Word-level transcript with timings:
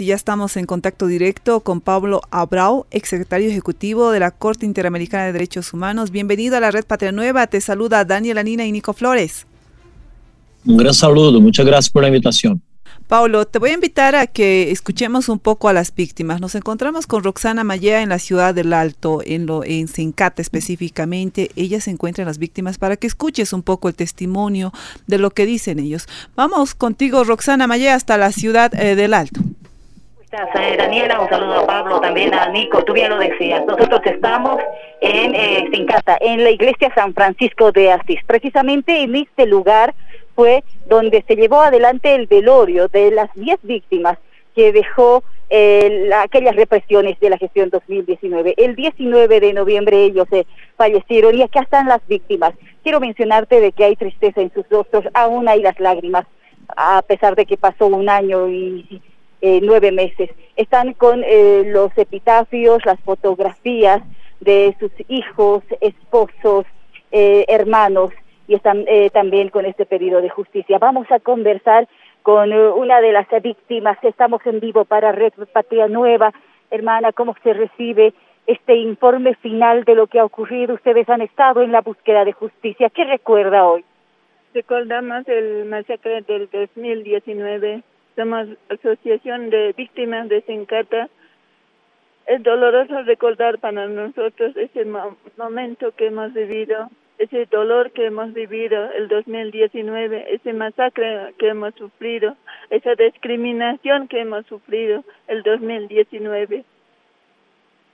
Ya 0.00 0.16
estamos 0.16 0.56
en 0.56 0.66
contacto 0.66 1.06
directo 1.06 1.60
con 1.60 1.80
Pablo 1.80 2.20
Abrau, 2.32 2.84
exsecretario 2.90 3.48
ejecutivo 3.48 4.10
de 4.10 4.18
la 4.18 4.32
Corte 4.32 4.66
Interamericana 4.66 5.26
de 5.26 5.32
Derechos 5.32 5.72
Humanos. 5.72 6.10
Bienvenido 6.10 6.56
a 6.56 6.60
la 6.60 6.72
Red 6.72 6.84
Patria 6.84 7.12
Nueva. 7.12 7.46
Te 7.46 7.60
saluda 7.60 8.04
Daniela 8.04 8.42
Nina 8.42 8.66
y 8.66 8.72
Nico 8.72 8.92
Flores. 8.92 9.46
Un 10.66 10.78
gran 10.78 10.94
saludo. 10.94 11.40
Muchas 11.40 11.64
gracias 11.64 11.90
por 11.90 12.02
la 12.02 12.08
invitación. 12.08 12.60
Paulo, 13.06 13.46
te 13.46 13.58
voy 13.60 13.70
a 13.70 13.74
invitar 13.74 14.16
a 14.16 14.26
que 14.26 14.72
escuchemos 14.72 15.28
un 15.28 15.38
poco 15.38 15.68
a 15.68 15.72
las 15.72 15.94
víctimas. 15.94 16.40
Nos 16.40 16.56
encontramos 16.56 17.06
con 17.06 17.22
Roxana 17.22 17.62
Mallea 17.62 18.02
en 18.02 18.08
la 18.08 18.18
ciudad 18.18 18.52
del 18.52 18.72
Alto, 18.72 19.20
en, 19.24 19.46
lo, 19.46 19.62
en 19.62 19.86
Sencata 19.86 20.42
específicamente. 20.42 21.50
Ella 21.54 21.80
se 21.80 21.90
encuentra 21.90 22.22
en 22.22 22.28
las 22.28 22.38
víctimas 22.38 22.78
para 22.78 22.96
que 22.96 23.06
escuches 23.06 23.52
un 23.52 23.62
poco 23.62 23.88
el 23.88 23.94
testimonio 23.94 24.72
de 25.06 25.18
lo 25.18 25.30
que 25.30 25.46
dicen 25.46 25.78
ellos. 25.78 26.08
Vamos 26.34 26.74
contigo, 26.74 27.22
Roxana 27.22 27.68
Mallea, 27.68 27.94
hasta 27.94 28.18
la 28.18 28.32
ciudad 28.32 28.74
eh, 28.74 28.96
del 28.96 29.14
Alto. 29.14 29.40
Eh, 30.34 30.76
Daniela, 30.76 31.20
un 31.20 31.28
saludo 31.28 31.60
a 31.60 31.66
Pablo, 31.66 32.00
también 32.00 32.34
a 32.34 32.48
Nico, 32.48 32.82
tú 32.82 32.92
bien 32.92 33.08
lo 33.08 33.18
decías. 33.18 33.64
Nosotros 33.66 34.00
estamos 34.04 34.60
en 35.00 35.32
eh, 35.32 35.70
en 36.20 36.42
la 36.42 36.50
iglesia 36.50 36.92
San 36.92 37.14
Francisco 37.14 37.70
de 37.70 37.92
Asís. 37.92 38.18
Precisamente 38.26 39.02
en 39.02 39.14
este 39.14 39.46
lugar 39.46 39.94
fue 40.34 40.64
donde 40.86 41.22
se 41.28 41.36
llevó 41.36 41.60
adelante 41.60 42.16
el 42.16 42.26
velorio 42.26 42.88
de 42.88 43.12
las 43.12 43.32
10 43.34 43.60
víctimas 43.62 44.18
que 44.56 44.72
dejó 44.72 45.22
eh, 45.50 46.10
aquellas 46.20 46.56
represiones 46.56 47.20
de 47.20 47.30
la 47.30 47.38
gestión 47.38 47.70
2019. 47.70 48.54
El 48.56 48.74
19 48.74 49.38
de 49.38 49.52
noviembre 49.52 50.02
ellos 50.02 50.26
se 50.30 50.48
fallecieron 50.76 51.36
y 51.36 51.42
acá 51.42 51.60
están 51.60 51.86
las 51.86 52.04
víctimas. 52.08 52.54
Quiero 52.82 52.98
mencionarte 52.98 53.60
de 53.60 53.70
que 53.70 53.84
hay 53.84 53.94
tristeza 53.94 54.40
en 54.40 54.52
sus 54.52 54.68
rostros, 54.68 55.04
aún 55.14 55.48
hay 55.48 55.62
las 55.62 55.78
lágrimas, 55.78 56.26
a 56.76 57.02
pesar 57.02 57.36
de 57.36 57.46
que 57.46 57.56
pasó 57.56 57.86
un 57.86 58.08
año 58.08 58.48
y 58.48 59.00
eh, 59.44 59.60
nueve 59.62 59.92
meses. 59.92 60.30
Están 60.56 60.94
con 60.94 61.22
eh, 61.24 61.62
los 61.66 61.96
epitafios, 61.96 62.84
las 62.84 62.98
fotografías 63.00 64.02
de 64.40 64.74
sus 64.80 64.92
hijos, 65.08 65.62
esposos, 65.80 66.66
hermanos 67.10 68.10
y 68.46 68.54
están 68.54 68.84
eh, 68.86 69.10
también 69.10 69.48
con 69.48 69.64
este 69.66 69.86
pedido 69.86 70.20
de 70.20 70.28
justicia. 70.28 70.78
Vamos 70.78 71.10
a 71.10 71.20
conversar 71.20 71.88
con 72.22 72.52
eh, 72.52 72.68
una 72.70 73.00
de 73.00 73.12
las 73.12 73.26
víctimas. 73.42 73.98
Estamos 74.02 74.44
en 74.46 74.60
vivo 74.60 74.84
para 74.84 75.12
Red 75.12 75.32
Patria 75.52 75.88
Nueva. 75.88 76.32
Hermana, 76.70 77.12
¿cómo 77.12 77.34
se 77.42 77.52
recibe 77.52 78.12
este 78.46 78.76
informe 78.76 79.34
final 79.36 79.84
de 79.84 79.94
lo 79.94 80.06
que 80.06 80.18
ha 80.18 80.24
ocurrido? 80.24 80.74
Ustedes 80.74 81.08
han 81.08 81.22
estado 81.22 81.62
en 81.62 81.72
la 81.72 81.80
búsqueda 81.80 82.24
de 82.24 82.32
justicia. 82.32 82.90
¿Qué 82.90 83.04
recuerda 83.04 83.66
hoy? 83.66 83.84
Recordamos 84.52 85.26
el 85.28 85.64
masacre 85.64 86.22
del 86.22 86.48
2019. 86.50 87.82
Somos 88.16 88.48
Asociación 88.68 89.50
de 89.50 89.72
Víctimas 89.72 90.28
de 90.28 90.42
Sencata. 90.42 91.08
Es 92.26 92.42
doloroso 92.42 93.02
recordar 93.02 93.58
para 93.58 93.86
nosotros 93.88 94.56
ese 94.56 94.84
momento 95.36 95.92
que 95.92 96.06
hemos 96.06 96.32
vivido 96.32 96.88
ese 97.18 97.46
dolor 97.46 97.92
que 97.92 98.06
hemos 98.06 98.32
vivido 98.32 98.90
el 98.92 99.08
2019, 99.08 100.34
ese 100.34 100.52
masacre 100.52 101.32
que 101.38 101.48
hemos 101.48 101.74
sufrido, 101.74 102.36
esa 102.70 102.94
discriminación 102.94 104.08
que 104.08 104.20
hemos 104.20 104.46
sufrido 104.46 105.04
el 105.28 105.42
2019. 105.42 106.64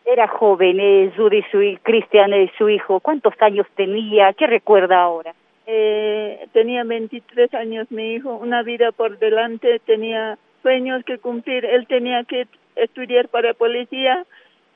Era 0.06 0.26
joven, 0.26 0.80
eh, 0.80 1.12
Judy, 1.16 1.42
su, 1.52 1.58
Cristian, 1.82 2.32
eh, 2.32 2.50
su 2.56 2.68
hijo. 2.68 3.00
¿Cuántos 3.00 3.34
años 3.40 3.66
tenía? 3.76 4.32
¿Qué 4.32 4.46
recuerda 4.46 5.02
ahora? 5.02 5.34
Eh, 5.72 6.48
tenía 6.52 6.82
23 6.82 7.54
años 7.54 7.88
mi 7.92 8.14
hijo, 8.14 8.34
una 8.34 8.64
vida 8.64 8.90
por 8.90 9.20
delante, 9.20 9.78
tenía 9.86 10.36
sueños 10.62 11.04
que 11.04 11.18
cumplir. 11.18 11.64
Él 11.64 11.86
tenía 11.86 12.24
que 12.24 12.48
estudiar 12.74 13.28
para 13.28 13.54
policía, 13.54 14.26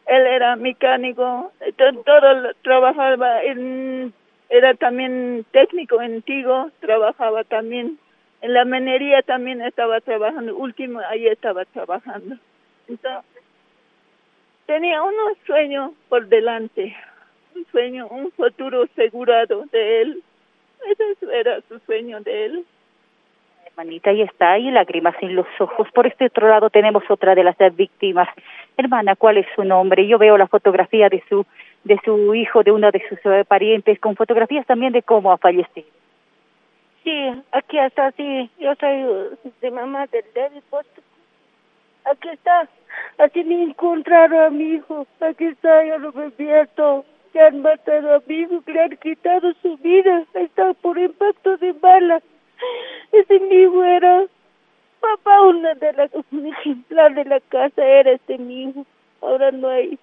él 0.07 0.23
era 0.25 0.55
mecánico, 0.55 1.51
todo, 1.77 2.03
todo 2.05 2.53
trabajaba 2.63 3.43
en 3.43 4.15
era 4.49 4.75
también 4.75 5.45
técnico 5.51 6.01
en 6.01 6.23
Tigo, 6.23 6.71
trabajaba 6.79 7.43
también 7.43 7.99
en 8.41 8.53
la 8.53 8.65
minería 8.65 9.23
también 9.23 9.63
estaba 9.63 10.01
trabajando, 10.01 10.55
último 10.55 11.01
ahí 11.09 11.27
estaba 11.27 11.65
trabajando. 11.65 12.37
Entonces, 12.87 13.43
tenía 14.67 15.03
unos 15.03 15.39
sueños 15.45 15.91
por 16.09 16.29
delante, 16.29 16.95
un 17.57 17.67
sueño, 17.73 18.07
un 18.07 18.31
futuro 18.31 18.85
asegurado 18.85 19.65
de 19.73 20.03
él. 20.03 20.23
Ese 20.91 21.39
era 21.39 21.61
su 21.69 21.79
sueño 21.81 22.21
de 22.21 22.47
él. 22.47 22.65
Hermanita, 23.67 24.11
ahí 24.11 24.23
está, 24.23 24.53
hay 24.53 24.71
lágrimas 24.71 25.15
en 25.21 25.35
los 25.35 25.47
ojos. 25.59 25.89
Por 25.93 26.07
este 26.07 26.27
otro 26.27 26.49
lado 26.49 26.71
tenemos 26.71 27.03
otra 27.09 27.35
de 27.35 27.43
las 27.43 27.57
víctimas. 27.75 28.29
Hermana, 28.77 29.17
¿cuál 29.17 29.39
es 29.39 29.47
su 29.57 29.65
nombre? 29.65 30.07
Yo 30.07 30.19
veo 30.19 30.37
la 30.39 30.47
fotografía 30.47 31.09
de 31.09 31.23
su 31.29 31.45
de 31.85 32.01
su 32.05 32.35
hijo, 32.35 32.63
de 32.63 32.73
una 32.73 32.91
de 32.91 33.03
sus 33.09 33.19
eh, 33.25 33.45
parientes, 33.47 34.01
con 34.01 34.17
fotografías 34.17 34.67
también 34.67 34.93
de 34.93 35.03
cómo 35.03 35.31
ha 35.31 35.39
fallecido. 35.39 35.87
Sí, 37.05 37.31
aquí 37.53 37.79
está, 37.79 38.11
sí, 38.13 38.51
yo 38.59 38.75
soy 38.77 39.05
uh, 39.05 39.37
de 39.61 39.71
mamá 39.71 40.07
del 40.07 40.25
David 40.35 40.63
Aquí 42.07 42.29
está, 42.31 42.67
así 43.19 43.45
me 43.45 43.63
encontraron 43.63 44.43
a 44.43 44.51
mi 44.51 44.75
hijo, 44.75 45.07
aquí 45.21 45.45
está, 45.45 45.85
yo 45.85 45.99
lo 45.99 46.13
visto, 46.13 47.05
se 47.35 47.41
han 47.41 47.63
matado 47.63 48.15
a 48.15 48.23
mi 48.27 48.37
hijo, 48.37 48.63
le 48.65 48.81
han 48.81 48.97
quitado 48.97 49.53
su 49.61 49.77
vida, 49.79 50.25
está 50.35 50.73
por 50.75 50.97
impacto 50.97 51.57
de 51.57 51.73
bala. 51.73 52.23
Ese 53.11 53.41
mi 53.41 53.57
hijo 53.57 53.83
era 53.85 54.25
papá, 55.01 55.43
una 55.43 55.75
de 55.75 55.93
las, 55.95 56.11
un 56.31 56.47
ejemplar 56.47 57.13
de 57.15 57.25
la 57.25 57.41
casa 57.41 57.85
era 57.85 58.13
este 58.13 58.39
mi 58.39 58.63
hijo, 58.63 58.87
ahora 59.21 59.51
no 59.51 59.69
hay 59.69 59.99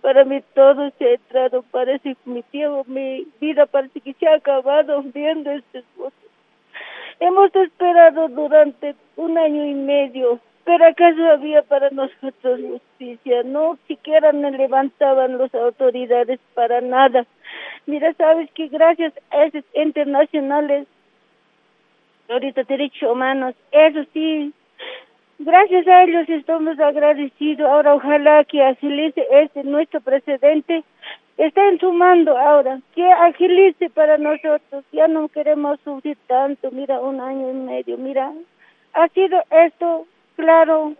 para 0.00 0.24
mí 0.24 0.40
todo 0.54 0.90
se 0.98 1.04
ha 1.04 1.14
entrado, 1.14 1.62
parece 1.72 2.16
mi 2.26 2.42
tiempo, 2.44 2.84
mi 2.86 3.26
vida 3.40 3.66
parece 3.66 4.00
que 4.00 4.12
se 4.14 4.28
ha 4.28 4.36
acabado 4.36 5.02
viendo 5.02 5.50
estas 5.50 5.82
cosas. 5.96 6.18
Hemos 7.18 7.52
esperado 7.56 8.28
durante 8.28 8.94
un 9.16 9.36
año 9.36 9.64
y 9.64 9.74
medio, 9.74 10.38
pero 10.66 10.84
acaso 10.84 11.24
había 11.30 11.62
para 11.62 11.90
nosotros 11.90 12.60
justicia, 12.60 13.44
no 13.44 13.78
siquiera 13.86 14.32
nos 14.32 14.52
levantaban 14.52 15.38
las 15.38 15.54
autoridades 15.54 16.40
para 16.54 16.80
nada. 16.80 17.24
Mira, 17.86 18.12
sabes 18.14 18.50
que 18.50 18.66
gracias 18.66 19.12
a 19.30 19.44
esos 19.44 19.64
internacionales, 19.74 20.88
ahorita 22.28 22.64
derechos 22.64 23.12
humanos, 23.12 23.54
eso 23.70 24.04
sí, 24.12 24.52
Gracias 25.38 25.86
a 25.86 26.04
ellos 26.04 26.26
estamos 26.30 26.80
agradecidos. 26.80 27.68
Ahora 27.68 27.94
ojalá 27.94 28.42
que 28.44 28.62
agilice 28.62 29.22
este 29.30 29.64
nuestro 29.64 30.00
precedente. 30.00 30.82
Están 31.36 31.78
sumando 31.78 32.38
ahora, 32.38 32.80
que 32.94 33.04
agilice 33.04 33.90
para 33.90 34.16
nosotros. 34.16 34.82
Ya 34.92 35.08
no 35.08 35.28
queremos 35.28 35.78
sufrir 35.84 36.16
tanto. 36.26 36.70
Mira, 36.70 37.00
un 37.00 37.20
año 37.20 37.50
y 37.50 37.52
medio. 37.52 37.98
Mira, 37.98 38.32
ha 38.94 39.08
sido 39.08 39.42
esto 39.50 40.06
claro. 40.36 40.94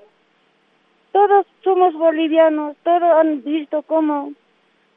Todos 1.13 1.47
somos 1.63 1.95
bolivianos. 1.95 2.77
Todos 2.83 3.03
han 3.03 3.43
visto 3.43 3.83
cómo 3.83 4.33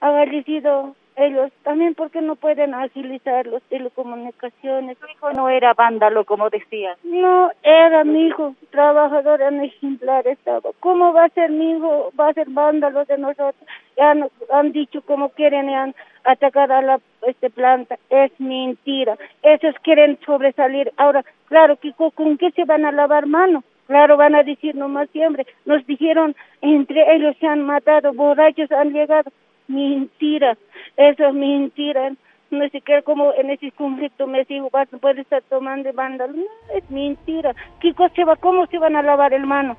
ha 0.01 0.07
agradecido 0.07 0.95
ellos 1.19 1.51
también 1.63 1.95
porque 1.95 2.21
no 2.21 2.35
pueden 2.35 2.73
agilizar 2.73 3.45
las 3.47 3.61
telecomunicaciones. 3.63 4.97
Mi 5.01 5.11
hijo 5.11 5.31
no 5.33 5.49
era 5.49 5.73
vándalo, 5.73 6.23
como 6.25 6.49
decía. 6.49 6.95
No, 7.03 7.51
era 7.61 8.03
mi 8.03 8.27
hijo, 8.27 8.55
trabajador 8.71 9.41
en 9.41 9.61
ejemplar 9.61 10.25
estaba. 10.27 10.69
¿Cómo 10.79 11.13
va 11.13 11.25
a 11.25 11.29
ser 11.29 11.51
mi 11.51 11.71
hijo? 11.71 12.11
Va 12.17 12.29
a 12.29 12.33
ser 12.33 12.49
vándalo 12.49 13.05
de 13.05 13.17
nosotros. 13.17 13.55
Ya 13.97 14.11
han, 14.11 14.29
han 14.51 14.71
dicho 14.71 15.01
cómo 15.01 15.29
quieren 15.29 15.69
han 15.69 15.93
atacar 16.23 16.71
a 16.71 16.81
la 16.81 16.99
este 17.27 17.49
planta. 17.49 17.97
Es 18.09 18.31
mentira. 18.39 19.17
Esos 19.43 19.75
quieren 19.83 20.17
sobresalir. 20.25 20.91
Ahora, 20.97 21.23
claro, 21.47 21.75
que 21.77 21.93
¿con 21.93 22.37
qué 22.37 22.51
se 22.51 22.65
van 22.65 22.85
a 22.85 22.91
lavar 22.91 23.25
manos? 23.25 23.63
Claro, 23.89 24.17
van 24.17 24.35
a 24.35 24.43
decir 24.43 24.75
nomás 24.75 25.09
siempre. 25.09 25.47
Nos 25.65 25.83
dijeron, 25.87 26.35
entre 26.61 27.15
ellos 27.15 27.35
se 27.39 27.47
han 27.47 27.63
matado, 27.63 28.13
borrachos 28.13 28.71
han 28.71 28.93
llegado 28.93 29.31
mentira, 29.67 30.55
eso 30.95 31.25
es 31.25 31.33
mentira. 31.33 32.13
No 32.51 32.69
sé 32.69 32.81
qué, 32.81 33.01
como 33.01 33.33
en 33.33 33.49
ese 33.49 33.71
conflicto 33.71 34.27
me 34.27 34.45
digo, 34.45 34.69
vas 34.71 34.87
poder 34.89 35.17
estar 35.17 35.41
tomando 35.49 35.91
vándalo. 35.91 36.33
No, 36.33 36.77
es 36.77 36.87
mentira. 36.91 37.55
¿Qué 37.79 37.95
cosa 37.95 38.25
va, 38.25 38.35
cómo 38.35 38.67
se 38.67 38.77
van 38.77 38.95
a 38.95 39.01
lavar 39.01 39.33
el 39.33 39.47
mano? 39.47 39.75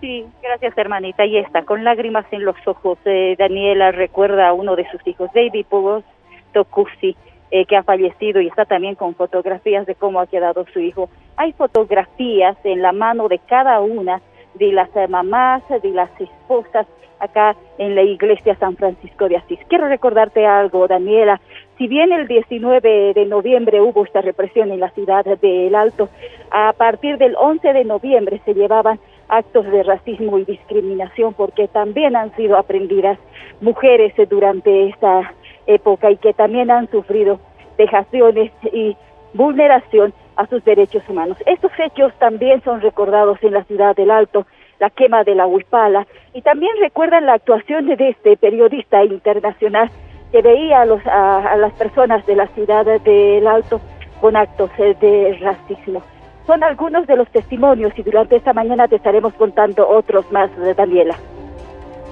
sí, 0.00 0.24
gracias 0.40 0.78
hermanita. 0.78 1.24
Ahí 1.24 1.38
está, 1.38 1.64
con 1.64 1.82
lágrimas 1.82 2.24
en 2.30 2.44
los 2.44 2.56
ojos. 2.68 2.98
Eh, 3.04 3.34
Daniela 3.36 3.90
recuerda 3.90 4.46
a 4.46 4.52
uno 4.52 4.76
de 4.76 4.88
sus 4.92 5.04
hijos, 5.08 5.28
David 5.34 5.66
Pugos 5.68 6.04
Tokusi, 6.52 7.16
eh, 7.50 7.64
que 7.64 7.76
ha 7.76 7.82
fallecido 7.82 8.40
y 8.40 8.48
está 8.48 8.64
también 8.64 8.94
con 8.94 9.14
fotografías 9.14 9.86
de 9.86 9.94
cómo 9.94 10.20
ha 10.20 10.26
quedado 10.26 10.66
su 10.72 10.80
hijo. 10.80 11.08
Hay 11.36 11.52
fotografías 11.52 12.56
en 12.64 12.82
la 12.82 12.92
mano 12.92 13.28
de 13.28 13.38
cada 13.38 13.80
una 13.80 14.20
de 14.54 14.72
las 14.72 14.94
eh, 14.96 15.08
mamás, 15.08 15.62
de 15.68 15.90
las 15.90 16.10
esposas 16.20 16.86
acá 17.20 17.56
en 17.78 17.94
la 17.94 18.02
iglesia 18.02 18.56
San 18.56 18.76
Francisco 18.76 19.28
de 19.28 19.36
Asís. 19.36 19.58
Quiero 19.68 19.88
recordarte 19.88 20.46
algo, 20.46 20.86
Daniela. 20.86 21.40
Si 21.76 21.86
bien 21.86 22.12
el 22.12 22.26
19 22.26 23.14
de 23.14 23.26
noviembre 23.26 23.80
hubo 23.80 24.04
esta 24.04 24.20
represión 24.20 24.70
en 24.72 24.80
la 24.80 24.90
ciudad 24.90 25.24
de 25.24 25.66
El 25.66 25.74
Alto, 25.74 26.08
a 26.50 26.72
partir 26.72 27.18
del 27.18 27.34
11 27.36 27.72
de 27.72 27.84
noviembre 27.84 28.40
se 28.44 28.54
llevaban 28.54 28.98
actos 29.28 29.66
de 29.66 29.82
racismo 29.82 30.38
y 30.38 30.44
discriminación 30.44 31.34
porque 31.34 31.68
también 31.68 32.16
han 32.16 32.34
sido 32.36 32.56
aprendidas 32.56 33.18
mujeres 33.60 34.12
durante 34.28 34.88
esta 34.88 35.34
época 35.68 36.10
y 36.10 36.16
que 36.16 36.32
también 36.32 36.70
han 36.70 36.90
sufrido 36.90 37.38
vejaciones 37.76 38.50
y 38.72 38.96
vulneración 39.34 40.12
a 40.36 40.46
sus 40.46 40.64
derechos 40.64 41.02
humanos. 41.08 41.38
Estos 41.46 41.70
hechos 41.78 42.12
también 42.18 42.62
son 42.64 42.80
recordados 42.80 43.38
en 43.42 43.54
la 43.54 43.64
ciudad 43.64 43.94
del 43.94 44.10
Alto, 44.10 44.46
la 44.80 44.90
quema 44.90 45.22
de 45.24 45.34
la 45.34 45.46
Huipala, 45.46 46.06
y 46.34 46.42
también 46.42 46.72
recuerdan 46.80 47.26
la 47.26 47.34
actuación 47.34 47.86
de 47.86 48.08
este 48.08 48.36
periodista 48.36 49.04
internacional 49.04 49.90
que 50.32 50.42
veía 50.42 50.82
a, 50.82 50.84
los, 50.84 51.00
a, 51.06 51.56
las 51.56 51.72
personas 51.74 52.24
de 52.26 52.36
la 52.36 52.46
ciudad 52.48 52.84
del 52.84 53.46
Alto 53.46 53.80
con 54.20 54.36
actos 54.36 54.70
de 54.76 55.38
racismo. 55.40 56.02
Son 56.46 56.62
algunos 56.64 57.06
de 57.06 57.16
los 57.16 57.28
testimonios 57.30 57.92
y 57.96 58.02
durante 58.02 58.36
esta 58.36 58.52
mañana 58.52 58.88
te 58.88 58.96
estaremos 58.96 59.34
contando 59.34 59.88
otros 59.88 60.30
más, 60.32 60.54
de 60.56 60.74
Daniela. 60.74 61.16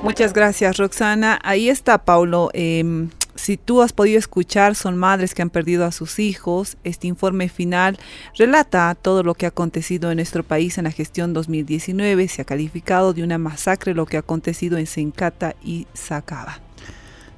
Muchas 0.03 0.33
gracias, 0.35 0.77
Roxana. 0.77 1.39
Ahí 1.43 1.69
está, 1.69 1.99
Paulo. 2.05 2.51
Em, 2.53 3.09
si 3.37 3.57
tú 3.57 3.83
has 3.83 3.93
podido 3.93 4.19
escuchar, 4.19 4.75
son 4.75 4.97
madres 4.97 5.35
que 5.35 5.43
han 5.43 5.51
perdido 5.51 5.85
a 5.85 5.93
sus 5.93 6.19
hijos. 6.19 6.77
Este 6.85 7.07
informe 7.07 7.49
final 7.49 7.99
relata 8.37 8.95
todo 8.95 9.23
lo 9.23 9.35
que 9.35 9.47
ha 9.47 9.51
acontecido 9.51 10.11
en 10.11 10.17
nuestro 10.17 10.43
país 10.43 10.79
en 10.79 10.85
la 10.85 10.91
gestión 10.91 11.33
2019. 11.33 12.29
Se 12.29 12.43
ha 12.43 12.45
calificado 12.45 13.13
de 13.13 13.23
una 13.23 13.39
masacre 13.39 13.95
lo 13.95 14.07
que 14.07 14.17
ha 14.17 14.21
acontecido 14.21 14.79
en 14.79 14.87
Sencata 14.87 15.55
y 15.63 15.87
Sacaba. 15.95 16.61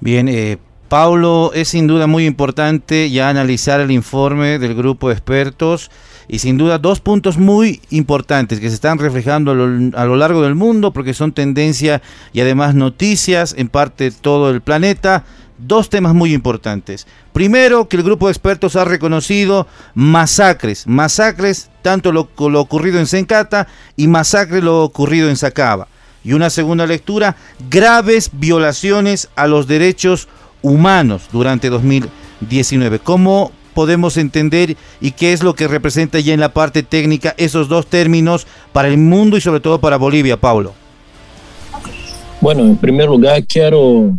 Bien, 0.00 0.28
eh, 0.28 0.58
Paulo, 0.88 1.52
es 1.52 1.68
sin 1.68 1.86
duda 1.86 2.06
muy 2.06 2.24
importante 2.24 3.10
ya 3.10 3.28
analizar 3.28 3.80
el 3.80 3.90
informe 3.90 4.58
del 4.58 4.74
grupo 4.74 5.08
de 5.08 5.14
expertos 5.14 5.90
y 6.28 6.38
sin 6.38 6.56
duda 6.56 6.78
dos 6.78 7.00
puntos 7.00 7.36
muy 7.36 7.80
importantes 7.90 8.60
que 8.60 8.68
se 8.68 8.74
están 8.74 8.98
reflejando 8.98 9.50
a 9.50 9.54
lo, 9.54 9.98
a 9.98 10.04
lo, 10.06 10.16
largo 10.16 10.42
del 10.42 10.54
mundo 10.54 10.92
porque 10.92 11.14
son 11.14 11.32
tendencia 11.32 12.00
y 12.32 12.40
además 12.40 12.74
noticias 12.74 13.54
en 13.58 13.68
parte 13.68 14.10
todo 14.10 14.50
el 14.50 14.60
planeta 14.62 15.24
dos 15.58 15.90
temas 15.90 16.14
muy 16.14 16.32
importantes. 16.32 17.06
Primero, 17.32 17.88
que 17.88 17.96
el 17.96 18.02
grupo 18.02 18.26
de 18.26 18.32
expertos 18.32 18.76
ha 18.76 18.84
reconocido 18.84 19.66
masacres, 19.94 20.86
masacres, 20.86 21.70
tanto 21.82 22.12
lo, 22.12 22.28
ocurrido 22.60 22.98
en 22.98 23.06
Sencata 23.06 23.68
y 23.96 24.08
masacres 24.08 24.62
lo 24.62 24.82
ocurrido 24.82 25.28
en 25.28 25.36
Sacaba. 25.36 25.88
Y 26.24 26.32
una 26.32 26.50
segunda 26.50 26.86
lectura, 26.86 27.36
graves 27.70 28.30
violaciones 28.32 29.28
a 29.36 29.46
los 29.46 29.66
derechos 29.66 30.28
humanos 30.62 31.28
durante 31.32 31.70
2019. 31.70 32.98
¿Cómo 32.98 33.52
podemos 33.74 34.16
entender 34.16 34.76
y 35.00 35.12
qué 35.12 35.32
es 35.32 35.42
lo 35.42 35.54
que 35.54 35.68
representa 35.68 36.18
ya 36.18 36.34
en 36.34 36.40
la 36.40 36.52
parte 36.52 36.82
técnica 36.82 37.34
esos 37.38 37.68
dos 37.68 37.86
términos 37.86 38.46
para 38.72 38.88
el 38.88 38.98
mundo 38.98 39.36
y 39.36 39.40
sobre 39.40 39.60
todo 39.60 39.80
para 39.80 39.96
Bolivia, 39.96 40.36
Paulo? 40.36 40.74
Bueno, 42.40 42.62
en 42.62 42.76
primer 42.76 43.06
lugar 43.06 43.44
quiero 43.46 44.16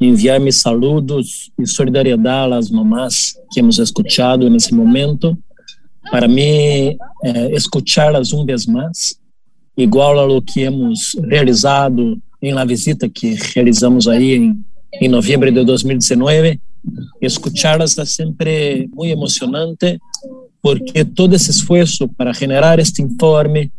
enviar 0.00 0.40
mis 0.40 0.56
saludos 0.56 1.50
e 1.58 1.66
solidariedade 1.66 2.54
às 2.54 2.70
mamás 2.70 3.34
que 3.52 3.60
hemos 3.60 3.78
escuchado 3.78 4.48
nesse 4.48 4.74
momento. 4.74 5.36
Para 6.10 6.26
mim, 6.26 6.96
eh, 7.22 7.50
escuchá-las 7.52 8.32
uma 8.32 8.46
vez 8.46 8.66
mais, 8.66 9.20
igual 9.76 10.18
a 10.18 10.24
lo 10.24 10.40
que 10.40 10.62
hemos 10.62 11.14
realizado 11.28 12.18
em 12.40 12.54
la 12.54 12.64
visita 12.64 13.08
que 13.08 13.34
realizamos 13.54 14.08
aí 14.08 14.34
em, 14.34 14.56
em 15.00 15.08
novembro 15.08 15.52
de 15.52 15.62
2019. 15.64 16.58
Escuchá-las 17.20 17.98
é 17.98 18.06
sempre 18.06 18.88
muito 18.94 19.12
emocionante, 19.12 20.00
porque 20.62 21.04
todo 21.04 21.34
esse 21.34 21.50
esforço 21.50 22.08
para 22.08 22.32
generar 22.32 22.78
este 22.78 23.02
informe, 23.02 23.70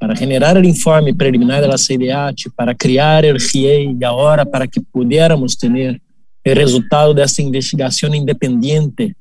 para 0.00 0.14
generar 0.14 0.56
o 0.56 0.64
informe 0.64 1.14
preliminar 1.14 1.60
da 1.60 1.76
CIDH, 1.76 2.50
para 2.56 2.74
criar 2.74 3.22
o 3.26 3.36
RIEI 3.36 3.94
e 4.00 4.04
agora 4.04 4.46
para 4.46 4.66
que 4.66 4.80
pudiéramos 4.80 5.54
ter 5.54 6.00
o 6.46 6.54
resultado 6.54 7.12
dessa 7.12 7.42
investigação 7.42 8.14
independente, 8.14 9.14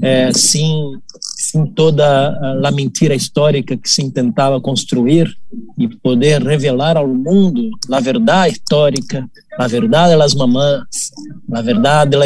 eh, 0.00 0.30
sem, 0.32 0.92
sem 1.20 1.66
toda 1.66 2.30
a 2.64 2.70
mentira 2.70 3.12
histórica 3.12 3.76
que 3.76 3.90
se 3.90 4.08
tentava 4.12 4.60
construir 4.60 5.36
e 5.76 5.88
poder 5.88 6.40
revelar 6.40 6.96
ao 6.96 7.08
mundo 7.08 7.68
a 7.90 7.98
verdade 7.98 8.54
histórica, 8.54 9.28
a 9.58 9.66
verdade 9.66 10.16
das 10.16 10.32
mamãs, 10.32 11.10
a 11.52 11.60
verdade 11.60 12.16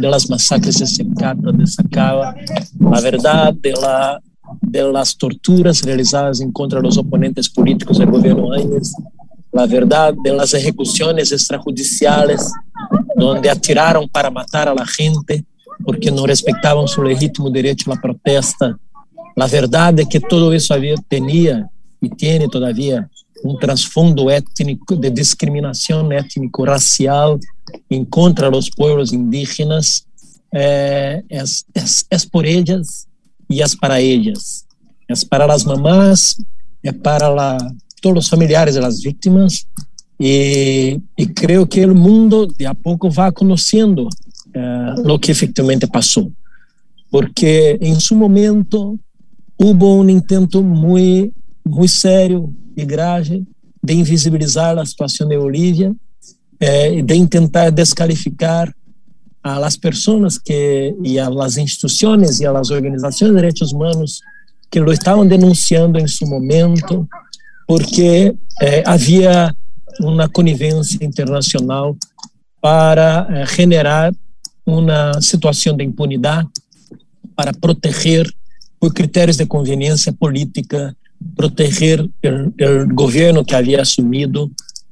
das 0.00 0.26
massacres 0.26 0.74
de 0.74 0.86
Secata, 0.88 1.52
de 1.52 1.70
Sacaba, 1.70 2.34
a 2.92 3.00
verdade 3.00 3.56
da 3.80 4.20
de 4.60 4.82
las 4.92 5.16
torturas 5.16 5.82
realizadas 5.82 6.40
en 6.40 6.52
contra 6.52 6.80
de 6.80 6.86
los 6.86 6.98
oponentes 6.98 7.48
políticos 7.48 7.98
del 7.98 8.10
gobierno 8.10 8.52
Áñez, 8.52 8.92
la 9.52 9.66
verdad 9.66 10.14
de 10.22 10.32
las 10.34 10.52
ejecuciones 10.54 11.32
extrajudiciales 11.32 12.52
donde 13.14 13.48
atiraron 13.48 14.08
para 14.08 14.30
matar 14.30 14.68
a 14.68 14.74
la 14.74 14.86
gente 14.86 15.44
porque 15.84 16.10
no 16.10 16.26
respetaban 16.26 16.86
su 16.88 17.02
legítimo 17.02 17.50
derecho 17.50 17.90
a 17.90 17.94
la 17.94 18.00
protesta. 18.00 18.78
La 19.34 19.46
verdad 19.46 19.94
de 19.94 20.06
que 20.06 20.20
todo 20.20 20.52
eso 20.52 20.74
había, 20.74 20.94
tenía 21.08 21.68
y 22.00 22.08
tiene 22.10 22.48
todavía 22.48 23.08
un 23.42 23.58
trasfondo 23.58 24.30
étnico 24.30 24.96
de 24.96 25.10
discriminación 25.10 26.12
étnico-racial 26.12 27.38
en 27.88 28.04
contra 28.04 28.50
los 28.50 28.70
pueblos 28.70 29.12
indígenas, 29.12 30.06
eh, 30.52 31.22
es, 31.28 31.66
es, 31.74 32.06
es 32.08 32.26
por 32.26 32.46
ellas 32.46 33.06
e 33.48 33.62
as 33.62 33.74
para 33.74 34.02
elas. 34.02 34.64
É 35.08 35.14
para 35.28 35.52
as 35.52 35.64
mamás, 35.64 36.36
é 36.82 36.92
para 36.92 37.28
la, 37.28 37.58
todos 38.02 38.24
os 38.24 38.30
familiares 38.30 38.74
das 38.74 39.00
vítimas 39.00 39.66
e, 40.18 41.00
creio 41.34 41.66
que 41.66 41.84
o 41.84 41.94
mundo 41.94 42.46
de 42.46 42.66
a 42.66 42.74
pouco 42.74 43.10
vai 43.10 43.30
conhecendo 43.30 44.08
eh, 44.54 44.94
o 45.04 45.18
que 45.18 45.30
efetivamente 45.30 45.86
passou. 45.86 46.32
Porque 47.10 47.78
em 47.80 47.98
seu 48.00 48.16
momento 48.16 48.98
houve 49.58 49.84
um 49.84 50.08
intento 50.08 50.62
muito, 50.62 51.32
muito 51.64 51.88
sério 51.88 52.52
e 52.76 52.84
grave 52.84 53.44
de 53.82 53.94
invisibilizar 53.94 54.76
a 54.78 54.84
situação 54.84 55.28
de 55.28 55.38
Bolívia, 55.38 55.94
eh, 56.58 57.02
de 57.02 57.26
tentar 57.26 57.70
descalificar 57.70 58.74
a 59.46 59.60
las 59.60 59.78
personas 59.78 60.40
que 60.40 60.92
y 61.04 61.18
a 61.18 61.30
las 61.30 61.56
instituciones 61.56 62.40
y 62.40 62.44
a 62.44 62.52
las 62.52 62.68
organizaciones 62.70 63.34
de 63.34 63.42
derechos 63.42 63.72
humanos 63.72 64.20
que 64.68 64.80
lo 64.80 64.90
estaban 64.90 65.28
denunciando 65.28 66.00
en 66.00 66.08
su 66.08 66.26
momento 66.26 67.08
porque 67.66 68.34
eh, 68.60 68.82
había 68.84 69.54
una 70.00 70.28
connivencia 70.28 70.98
internacional 71.04 71.94
para 72.60 73.28
eh, 73.30 73.46
generar 73.46 74.12
una 74.64 75.20
situación 75.22 75.76
de 75.76 75.84
impunidad, 75.84 76.44
para 77.36 77.52
proteger 77.52 78.28
por 78.80 78.92
criterios 78.92 79.36
de 79.36 79.46
conveniencia 79.46 80.12
política, 80.12 80.92
proteger 81.36 82.08
el 82.20 82.92
gobierno 82.92 83.44
que 83.44 83.54
había 83.54 83.82
asumido 83.82 84.50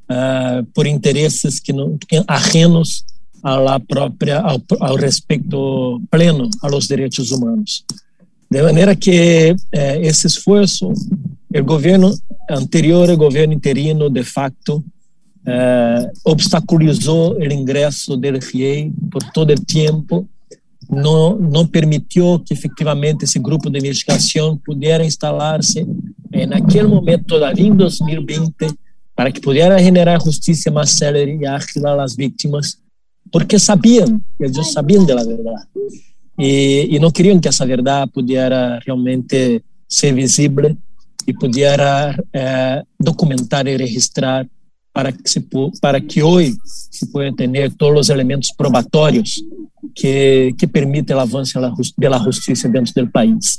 uh, 0.08 0.64
por 0.72 0.86
intereses 0.86 1.60
que 1.60 1.72
no, 1.72 1.98
ajenos 2.28 3.04
a 3.44 3.56
la 3.56 3.80
ao, 4.42 4.62
ao 4.80 4.96
respeito 4.96 6.00
pleno 6.10 6.48
aos 6.62 6.88
direitos 6.88 7.30
humanos. 7.30 7.84
De 8.50 8.62
maneira 8.62 8.96
que 8.96 9.54
eh, 9.72 10.00
esse 10.00 10.26
esforço, 10.26 10.92
o 11.54 11.64
governo 11.64 12.14
anterior, 12.50 13.10
o 13.10 13.16
governo 13.16 13.52
interino, 13.52 14.08
de 14.08 14.24
facto, 14.24 14.82
eh, 15.46 16.10
obstaculizou 16.24 17.36
o 17.36 17.44
ingresso 17.44 18.16
do 18.16 18.28
RIEI 18.38 18.90
por 19.10 19.22
todo 19.32 19.50
o 19.52 19.60
tempo, 19.60 20.26
não, 20.88 21.36
não 21.36 21.66
permitiu 21.66 22.38
que 22.38 22.54
efetivamente 22.54 23.24
esse 23.24 23.38
grupo 23.38 23.68
de 23.68 23.78
investigação 23.78 24.56
pudesse 24.56 25.04
instalar-se 25.04 25.86
eh, 26.32 26.46
naquele 26.46 26.88
momento, 26.88 27.26
todavia 27.26 27.66
em 27.66 27.76
2020, 27.76 28.54
para 29.14 29.30
que 29.30 29.40
pudesse 29.40 29.84
generar 29.84 30.20
justiça 30.22 30.70
mais 30.70 30.90
célere 30.90 31.36
e 31.36 31.46
ágil 31.46 31.86
às 32.00 32.16
vítimas 32.16 32.83
porque 33.34 33.58
sabiam, 33.58 34.20
eles 34.38 34.72
sabiam 34.72 35.04
da 35.04 35.16
verdade. 35.16 35.66
E, 36.38 36.86
e 36.88 37.00
não 37.00 37.10
queriam 37.10 37.40
que 37.40 37.48
essa 37.48 37.66
verdade 37.66 38.08
pudesse 38.12 38.84
realmente 38.86 39.60
ser 39.88 40.14
visível 40.14 40.76
e 41.26 41.34
pudesse 41.34 42.22
eh, 42.32 42.84
documentar 43.00 43.66
e 43.66 43.76
registrar 43.76 44.46
para 44.92 45.10
que, 45.10 45.28
se, 45.28 45.44
para 45.80 46.00
que 46.00 46.22
hoje 46.22 46.54
se 46.64 47.10
pueda 47.10 47.34
ter 47.34 47.72
todos 47.72 48.02
os 48.02 48.08
elementos 48.08 48.52
probatórios 48.52 49.42
que, 49.96 50.54
que 50.56 50.68
permitem 50.68 51.16
o 51.16 51.18
avanço 51.18 51.60
da 51.60 52.18
justiça 52.20 52.68
dentro 52.68 52.94
do 52.94 53.10
país. 53.10 53.58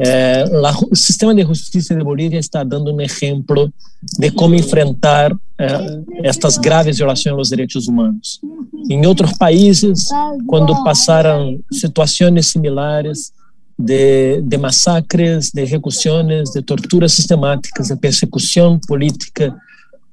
Eh, 0.00 0.44
la, 0.50 0.74
o 0.90 0.96
sistema 0.96 1.34
de 1.34 1.42
justiça 1.42 1.94
de 1.94 2.02
Bolívia 2.02 2.38
está 2.38 2.64
dando 2.64 2.94
um 2.94 3.00
exemplo 3.00 3.70
de 4.18 4.30
como 4.30 4.54
enfrentar 4.54 5.36
eh, 5.58 6.02
estas 6.24 6.56
graves 6.56 6.96
violações 6.96 7.34
aos 7.34 7.48
direitos 7.50 7.88
humanos. 7.88 8.40
Em 8.88 9.04
outros 9.06 9.32
países, 9.34 10.08
quando 10.46 10.82
passaram 10.82 11.60
situações 11.70 12.46
similares, 12.46 13.32
de, 13.78 14.40
de 14.42 14.58
massacres, 14.58 15.50
de 15.50 15.62
ejecuções, 15.62 16.50
de 16.50 16.62
torturas 16.62 17.12
sistemáticas, 17.12 17.88
de 17.88 17.96
persecução 17.96 18.78
política, 18.78 19.54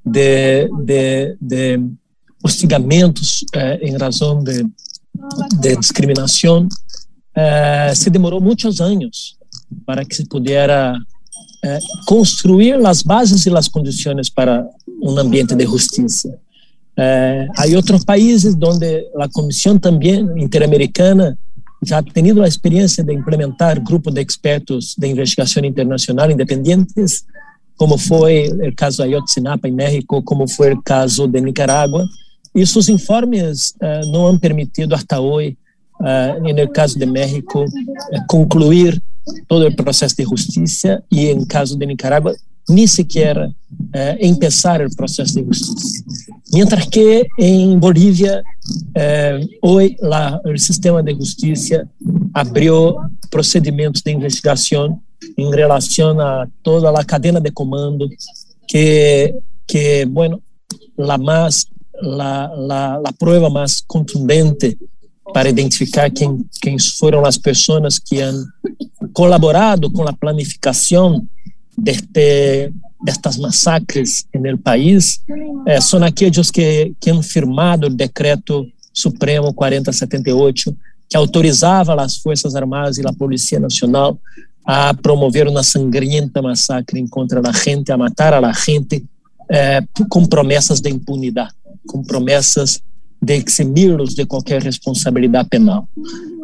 de, 0.04 0.68
de, 0.84 1.36
de 1.40 1.80
hostigamentos 2.42 3.44
eh, 3.54 3.78
em 3.82 3.96
razão 3.96 4.42
de, 4.42 4.66
discriminação, 5.78 6.68
eh, 7.34 7.92
se 7.94 8.10
demorou 8.10 8.40
muitos 8.40 8.80
anos 8.80 9.36
para 9.86 10.04
que 10.04 10.14
se 10.14 10.26
pudesse 10.26 10.72
eh, 11.62 11.78
construir 12.06 12.74
as 12.86 13.02
bases 13.02 13.46
e 13.46 13.56
as 13.56 13.68
condições 13.68 14.28
para 14.28 14.66
um 15.02 15.18
ambiente 15.18 15.54
de 15.54 15.64
justiça. 15.66 16.38
Eh, 16.96 17.46
há 17.56 17.66
outros 17.76 18.04
países 18.04 18.54
onde 18.62 19.06
a 19.18 19.28
Comissão 19.28 19.78
também 19.78 20.20
interamericana 20.36 21.38
já 21.82 21.98
ha 21.98 22.02
tenido 22.02 22.42
a 22.42 22.48
experiência 22.48 23.02
de 23.02 23.12
implementar 23.12 23.82
grupos 23.82 24.12
de 24.12 24.20
expertos 24.20 24.94
de 24.98 25.06
investigação 25.06 25.64
internacional 25.64 26.30
independentes, 26.30 27.24
como 27.76 27.96
foi 27.96 28.48
o 28.48 28.74
caso 28.74 29.02
Ayotzinapa 29.02 29.66
em 29.66 29.72
México, 29.72 30.22
como 30.22 30.46
foi 30.46 30.74
o 30.74 30.82
caso 30.82 31.26
de 31.26 31.40
Nicarágua, 31.40 32.04
e 32.54 32.66
seus 32.66 32.88
informes 32.88 33.70
uh, 33.82 34.10
não 34.10 34.26
han 34.26 34.38
permitido 34.38 34.94
até 34.94 35.18
hoje, 35.18 35.56
uh, 36.00 36.40
no 36.42 36.68
caso 36.68 36.98
de 36.98 37.06
México, 37.06 37.64
uh, 37.64 38.26
concluir 38.28 39.00
todo 39.48 39.66
o 39.66 39.76
processo 39.76 40.16
de 40.16 40.24
justiça 40.24 41.02
e, 41.10 41.26
em 41.26 41.44
caso 41.44 41.76
de 41.76 41.86
Nicarágua, 41.86 42.34
nem 42.68 42.86
sequer 42.86 43.50
eh, 43.92 44.26
empezar 44.26 44.80
processo 44.96 45.34
de 45.34 45.44
justiça. 45.44 46.04
Mientras 46.52 46.86
que 46.86 47.26
em 47.38 47.78
Bolívia, 47.78 48.42
eh, 48.94 49.40
hoje 49.62 49.96
la, 50.00 50.40
sistema 50.56 51.02
de 51.02 51.14
justiça 51.14 51.88
abriu 52.32 52.96
procedimentos 53.30 54.02
de 54.02 54.12
investigação 54.12 55.00
em 55.36 55.50
relação 55.50 56.20
a 56.20 56.46
toda 56.62 56.90
a 56.90 57.04
cadeia 57.04 57.40
de 57.40 57.50
comando 57.50 58.08
que, 58.68 59.34
que 59.66 60.06
bueno, 60.06 60.40
la 60.96 61.18
más, 61.18 61.66
la, 62.00 62.52
la, 62.56 62.98
la 62.98 63.12
prueba 63.12 63.50
mais 63.50 63.80
contundente 63.80 64.78
para 65.32 65.48
identificar 65.48 66.10
quem, 66.10 66.44
quem 66.60 66.78
foram 66.78 67.24
as 67.24 67.38
pessoas 67.38 67.98
que 67.98 68.20
han 68.20 68.44
colaborado 69.12 69.90
com 69.90 70.02
a 70.08 70.12
planificação 70.12 71.26
de 71.76 72.72
destas 73.02 73.38
massacres 73.38 74.26
no 74.34 74.58
país. 74.58 75.20
Eh, 75.66 75.80
são 75.80 76.02
aqueles 76.04 76.50
que, 76.50 76.94
que 77.00 77.10
han 77.10 77.22
firmado 77.22 77.86
o 77.86 77.90
decreto 77.90 78.66
supremo 78.92 79.54
4078 79.54 80.76
que 81.08 81.16
autorizava 81.16 82.00
as 82.00 82.16
forças 82.16 82.54
armadas 82.54 82.98
e 82.98 83.06
a 83.06 83.12
polícia 83.12 83.58
nacional 83.58 84.18
a 84.64 84.94
promover 84.94 85.48
uma 85.48 85.62
sangrienta 85.62 86.42
massacre 86.42 87.04
contra 87.08 87.40
a 87.40 87.52
gente, 87.52 87.90
a 87.90 87.96
matar 87.96 88.32
a 88.34 88.52
gente 88.52 89.04
eh, 89.48 89.80
com 90.08 90.26
promessas 90.26 90.80
de 90.80 90.90
impunidade, 90.90 91.52
com 91.88 92.02
promessas 92.02 92.80
de 93.22 93.34
eximi-los 93.34 94.14
de 94.14 94.24
qualquer 94.24 94.62
responsabilidade 94.62 95.48
penal. 95.48 95.88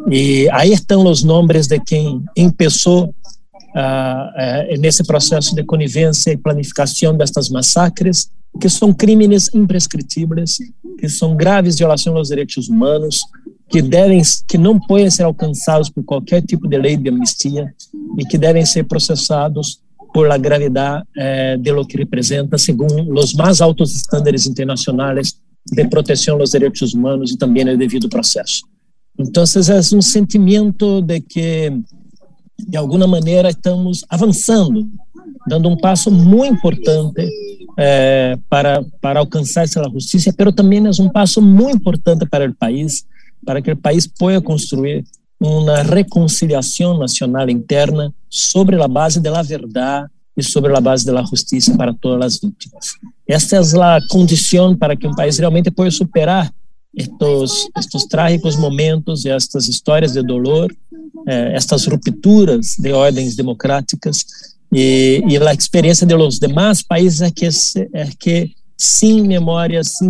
E 0.09 0.49
aí 0.51 0.71
estão 0.71 1.05
os 1.05 1.23
nomes 1.23 1.67
de 1.67 1.79
quem 1.79 2.23
começou 2.57 3.05
uh, 3.05 3.09
uh, 3.09 4.79
nesse 4.79 5.03
processo 5.03 5.55
de 5.55 5.63
conivência 5.63 6.31
e 6.31 6.37
planificação 6.37 7.15
destas 7.15 7.49
massacres, 7.49 8.29
que 8.59 8.69
são 8.69 8.93
crimes 8.93 9.53
imprescritíveis, 9.53 10.57
que 10.99 11.09
são 11.09 11.35
graves 11.35 11.77
violações 11.77 12.15
aos 12.15 12.27
direitos 12.29 12.69
humanos, 12.69 13.21
que 13.69 13.81
devem, 13.81 14.21
que 14.47 14.57
não 14.57 14.79
podem 14.79 15.09
ser 15.09 15.23
alcançados 15.23 15.89
por 15.89 16.03
qualquer 16.03 16.41
tipo 16.41 16.67
de 16.67 16.77
lei 16.77 16.95
de 16.95 17.09
amnistia 17.09 17.73
e 18.17 18.25
que 18.25 18.37
devem 18.37 18.65
ser 18.65 18.85
processados 18.85 19.81
por 20.13 20.27
la 20.27 20.37
gravidade 20.37 21.03
eh, 21.17 21.57
de 21.57 21.71
lo 21.71 21.85
que 21.85 21.97
representa, 21.97 22.57
segundo 22.57 23.13
os 23.13 23.33
mais 23.33 23.59
altos 23.59 23.93
estándares 23.93 24.45
internacionais 24.45 25.35
de 25.71 25.87
proteção 25.87 26.39
aos 26.39 26.51
direitos 26.51 26.93
humanos 26.93 27.31
e 27.31 27.37
também 27.37 27.65
no 27.65 27.77
devido 27.77 28.09
processo. 28.09 28.63
Então, 29.19 29.43
é 29.43 29.95
um 29.95 30.01
sentimento 30.01 31.01
de 31.01 31.19
que 31.21 31.71
de 32.57 32.77
alguma 32.77 33.07
maneira, 33.07 33.49
estamos 33.49 34.03
avançando, 34.09 34.87
dando 35.47 35.69
um 35.69 35.77
passo 35.77 36.09
muito 36.09 36.55
importante 36.55 37.29
eh, 37.77 38.37
para, 38.49 38.83
para 38.99 39.19
alcançar 39.19 39.63
essa 39.63 39.83
justiça, 39.89 40.33
mas 40.37 40.55
também 40.55 40.85
é 40.85 41.01
um 41.01 41.09
passo 41.09 41.41
muito 41.41 41.77
importante 41.77 42.25
para 42.25 42.49
o 42.49 42.53
país, 42.53 43.05
para 43.45 43.61
que 43.61 43.71
o 43.71 43.77
país 43.77 44.07
possa 44.07 44.41
construir 44.41 45.03
uma 45.39 45.83
reconciliação 45.83 46.97
nacional 46.97 47.47
interna 47.49 48.13
sobre 48.29 48.81
a 48.81 48.87
base 48.87 49.19
da 49.19 49.41
verdade 49.41 50.09
e 50.37 50.43
sobre 50.43 50.75
a 50.75 50.79
base 50.79 51.05
da 51.05 51.23
justiça 51.23 51.75
para 51.75 51.93
todas 51.93 52.35
as 52.35 52.39
vítimas. 52.39 52.85
Esta 53.27 53.57
é 53.57 53.59
a 53.59 53.99
condição 54.09 54.75
para 54.77 54.95
que 54.95 55.07
um 55.07 55.15
país 55.15 55.37
realmente 55.37 55.71
possa 55.71 55.91
superar 55.91 56.53
estes, 56.95 57.69
estes 57.77 58.05
trágicos 58.05 58.55
momentos 58.55 59.25
estas 59.25 59.67
histórias 59.67 60.13
de 60.13 60.23
dolor 60.23 60.73
eh, 61.27 61.53
estas 61.55 61.85
rupturas 61.85 62.75
de 62.79 62.91
ordens 62.91 63.35
democráticas 63.35 64.25
e, 64.71 65.21
e 65.27 65.37
a 65.37 65.53
experiência 65.53 66.07
de 66.07 66.15
los 66.15 66.39
demás 66.39 66.81
países 66.81 67.21
é 67.21 67.31
que, 67.31 67.47
é 67.93 68.09
que 68.17 68.51
sem 68.77 69.27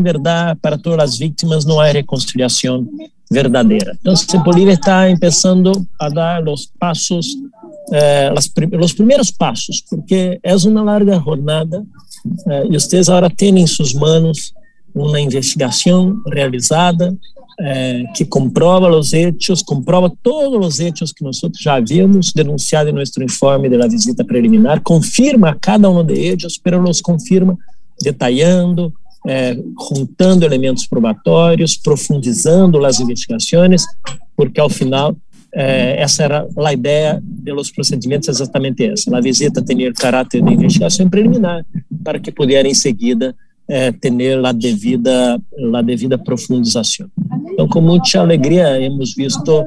verdade 0.02 0.60
para 0.62 0.78
todas 0.78 1.12
as 1.12 1.18
vítimas 1.18 1.66
não 1.66 1.80
há 1.80 1.92
reconciliação 1.92 2.88
verdadeira. 3.30 3.98
Então, 4.00 4.14
a 4.14 4.38
Bolívia 4.38 4.74
está 4.74 5.14
começando 5.16 5.86
a 6.00 6.10
dar 6.10 6.48
os 6.48 6.72
passos, 6.80 7.28
eh, 7.92 8.30
los, 8.30 8.52
os 8.82 8.94
primeiros 8.94 9.32
passos, 9.32 9.82
porque 9.82 10.40
é 10.42 10.56
uma 10.56 10.84
larga 10.84 11.20
jornada 11.20 11.86
eh, 12.48 12.68
vocês 12.70 13.10
agora 13.10 13.30
têm 13.30 13.60
em 13.60 13.68
suas 13.68 13.94
mãos 13.94 14.54
uma 14.94 15.20
investigação 15.20 16.20
realizada 16.32 17.16
eh, 17.60 18.04
que 18.16 18.26
comprova 18.26 18.90
os 18.90 19.14
hechos, 19.14 19.62
comprova 19.62 20.12
todos 20.24 20.66
os 20.66 20.80
hechos 20.80 21.12
que 21.12 21.24
nós 21.24 21.40
já 21.60 21.76
havíamos 21.76 22.34
denunciado 22.34 22.90
em 22.90 22.94
nosso 22.94 23.22
informe 23.22 23.70
de 23.70 23.88
visita 23.88 24.24
preliminar, 24.24 24.82
confirma 24.82 25.58
cada 25.60 25.90
um 25.90 26.04
de 26.04 26.14
eles, 26.14 26.58
pero 26.58 26.82
los 26.82 27.02
confirma 27.02 27.58
detalhando, 28.02 28.94
eh, 29.26 29.58
juntando 29.90 30.46
elementos 30.46 30.86
probatórios, 30.86 31.78
profundizando 31.78 32.84
as 32.86 33.00
investigações, 33.00 33.84
porque 34.36 34.60
ao 34.60 34.70
final 34.70 35.16
eh, 35.54 35.96
essa 36.00 36.24
era 36.24 36.48
a 36.58 36.74
ideia 36.74 37.22
dos 37.24 37.72
procedimentos 37.72 38.30
exatamente 38.30 38.86
essa. 38.86 39.16
A 39.16 39.22
visita 39.22 39.62
tinha 39.62 39.92
caráter 39.94 40.42
de 40.42 40.54
investigação 40.54 41.10
preliminar 41.10 41.66
para 42.04 42.20
que 42.20 42.32
pudesse 42.32 42.68
em 42.68 42.74
seguida 42.74 43.36
eh, 43.68 43.92
ter 43.92 44.46
a 44.46 44.52
devida 44.52 45.42
a 45.74 45.82
devida 45.82 46.18
profundização. 46.18 47.08
Então, 47.52 47.68
com 47.68 47.82
muita 47.82 48.20
alegria, 48.20 48.80
hemos 48.80 49.14
visto 49.16 49.66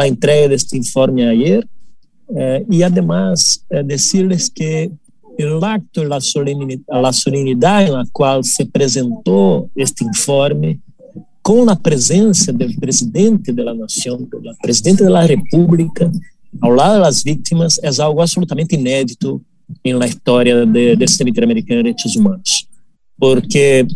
a 0.00 0.08
entrega 0.08 0.48
deste 0.48 0.76
informe 0.76 1.24
ayer 1.24 1.64
eh, 2.34 2.64
e, 2.70 2.82
además, 2.82 3.62
eh, 3.70 3.82
decirles 3.82 4.48
que 4.48 4.90
o 5.38 5.64
acto, 5.64 6.02
a 6.12 7.12
solenidade 7.12 7.90
na 7.90 8.04
qual 8.12 8.42
se 8.42 8.62
apresentou 8.62 9.70
este 9.76 10.04
informe, 10.04 10.80
com 11.42 11.68
a 11.68 11.74
presença 11.74 12.52
do 12.52 12.72
presidente 12.76 13.52
da 13.52 13.74
nação, 13.74 14.18
do 14.18 14.40
presidente 14.60 15.02
da 15.02 15.22
República, 15.22 16.10
ao 16.60 16.70
lado 16.70 17.02
das 17.02 17.22
vítimas, 17.22 17.78
é 17.82 17.88
algo 18.00 18.20
absolutamente 18.20 18.74
inédito 18.74 19.42
na 19.84 20.06
história 20.06 20.64
de, 20.66 20.96
do 20.96 21.08
sistema 21.08 21.30
interamericano 21.30 21.82
de 21.82 21.90
direitos 21.90 22.14
humanos. 22.14 22.66
Porque 23.18 23.86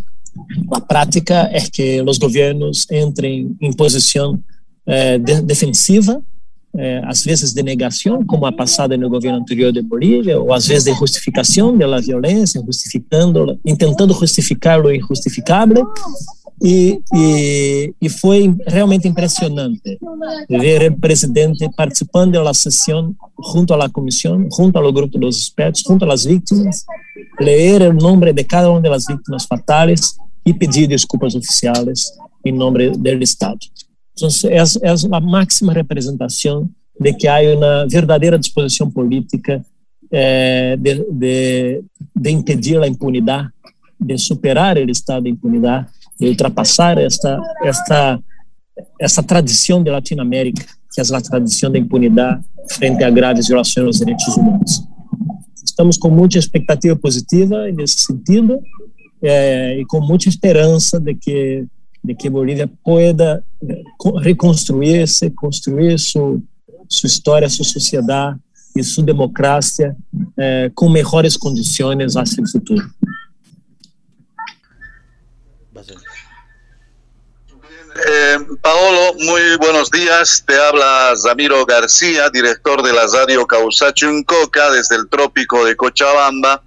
a 0.72 0.80
prática 0.80 1.48
é 1.52 1.60
que 1.60 2.02
os 2.02 2.18
governos 2.18 2.86
entrem 2.90 3.56
em 3.60 3.72
posição 3.72 4.38
eh, 4.86 5.18
de, 5.18 5.42
defensiva, 5.42 6.22
eh, 6.74 7.00
às 7.04 7.24
vezes 7.24 7.52
de 7.52 7.62
negação, 7.62 8.24
como 8.24 8.46
a 8.46 8.52
passada 8.52 8.96
no 8.96 9.08
governo 9.08 9.38
anterior 9.38 9.72
de 9.72 9.82
Bolívia, 9.82 10.40
ou 10.40 10.52
às 10.52 10.66
vezes 10.66 10.84
de 10.84 10.98
justificação 10.98 11.76
da 11.76 12.00
violência, 12.00 12.62
justificando, 12.64 13.58
tentando 13.78 14.14
justificar 14.14 14.84
o 14.84 14.92
injustificável, 14.92 15.86
e, 16.62 17.00
e, 17.14 17.94
e, 18.00 18.08
foi 18.08 18.54
realmente 18.66 19.06
impressionante 19.06 19.98
ver 20.48 20.90
o 20.90 20.96
presidente 20.96 21.68
participando 21.76 22.32
da 22.42 22.54
sessão 22.54 23.14
junto 23.52 23.74
à 23.74 23.88
comissão, 23.90 24.48
junto 24.56 24.78
ao 24.78 24.90
grupo 24.90 25.18
dos 25.18 25.36
expertos, 25.38 25.82
junto 25.86 26.10
às 26.10 26.24
vítimas, 26.24 26.86
ler 27.38 27.82
o 27.82 27.92
nome 27.92 28.32
de 28.32 28.42
cada 28.42 28.70
uma 28.70 28.80
das 28.80 29.04
vítimas 29.06 29.44
fatais 29.44 30.16
e 30.46 30.54
pedir 30.54 30.86
desculpas 30.86 31.34
oficiais 31.34 32.12
em 32.42 32.52
nome 32.52 32.90
do 32.90 33.22
Estado. 33.22 33.58
Então, 34.16 34.28
é, 34.50 34.56
é 34.56 34.94
a 35.12 35.20
máxima 35.20 35.72
representação 35.72 36.68
de 36.98 37.12
que 37.12 37.28
há 37.28 37.40
uma 37.54 37.86
verdadeira 37.86 38.38
disposição 38.38 38.90
política 38.90 39.62
eh, 40.10 40.76
de, 40.78 41.04
de, 41.12 41.82
de 42.14 42.30
impedir 42.30 42.80
a 42.80 42.88
impunidade, 42.88 43.50
de 44.00 44.16
superar 44.16 44.78
o 44.78 44.90
estado 44.90 45.24
de 45.24 45.30
impunidade 45.30 45.88
de 46.18 46.28
ultrapassar 46.28 46.96
esta, 46.96 47.38
esta 47.62 48.18
essa 49.00 49.22
tradição 49.22 49.82
de 49.82 49.90
Latinoamérica, 49.90 50.64
que 50.92 51.00
é 51.00 51.04
a 51.16 51.20
tradição 51.20 51.70
da 51.70 51.78
impunidade 51.78 52.42
frente 52.70 53.02
a 53.04 53.10
graves 53.10 53.46
violações 53.46 53.86
aos 53.86 53.98
direitos 53.98 54.26
humanos. 54.36 54.82
Estamos 55.64 55.96
com 55.96 56.10
muita 56.10 56.38
expectativa 56.38 56.96
positiva 56.96 57.70
nesse 57.70 57.98
sentido 57.98 58.60
é, 59.22 59.78
e 59.78 59.84
com 59.86 60.00
muita 60.00 60.28
esperança 60.28 60.98
de 60.98 61.14
que 61.14 61.66
de 62.02 62.14
que 62.14 62.30
Bolívia 62.30 62.70
eh, 62.88 63.42
reconstruir-se, 64.22 65.30
construir 65.30 65.98
sua 65.98 66.40
sua 66.88 67.06
história, 67.06 67.48
sua 67.48 67.64
sociedade 67.64 68.38
e 68.76 68.82
sua 68.82 69.04
democracia 69.04 69.96
eh, 70.36 70.70
com 70.74 70.88
melhores 70.88 71.36
condições 71.36 72.16
hacia 72.16 72.42
o 72.42 72.48
futuro. 72.48 72.88
Eh, 77.98 78.38
Paolo, 78.60 79.14
muy 79.20 79.56
buenos 79.56 79.90
días. 79.90 80.44
Te 80.46 80.54
habla 80.54 81.16
Zamiro 81.16 81.64
García, 81.64 82.28
director 82.28 82.82
de 82.82 82.92
la 82.92 83.06
radio 83.06 83.46
Causachuncoca 83.46 84.70
desde 84.70 84.96
el 84.96 85.08
trópico 85.08 85.64
de 85.64 85.74
Cochabamba. 85.74 86.62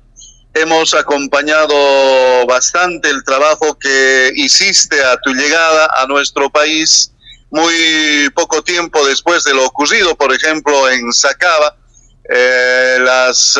Hemos 0.53 0.93
acompañado 0.93 2.45
bastante 2.47 3.09
el 3.09 3.23
trabajo 3.23 3.77
que 3.77 4.31
hiciste 4.35 5.03
a 5.03 5.17
tu 5.17 5.33
llegada 5.33 5.89
a 5.95 6.07
nuestro 6.07 6.49
país 6.49 7.11
muy 7.51 8.29
poco 8.35 8.63
tiempo 8.63 9.05
después 9.05 9.43
de 9.43 9.53
lo 9.53 9.65
ocurrido, 9.65 10.15
por 10.15 10.33
ejemplo, 10.33 10.89
en 10.89 11.11
Sacaba. 11.13 11.75
Eh, 12.31 12.97
las 13.01 13.59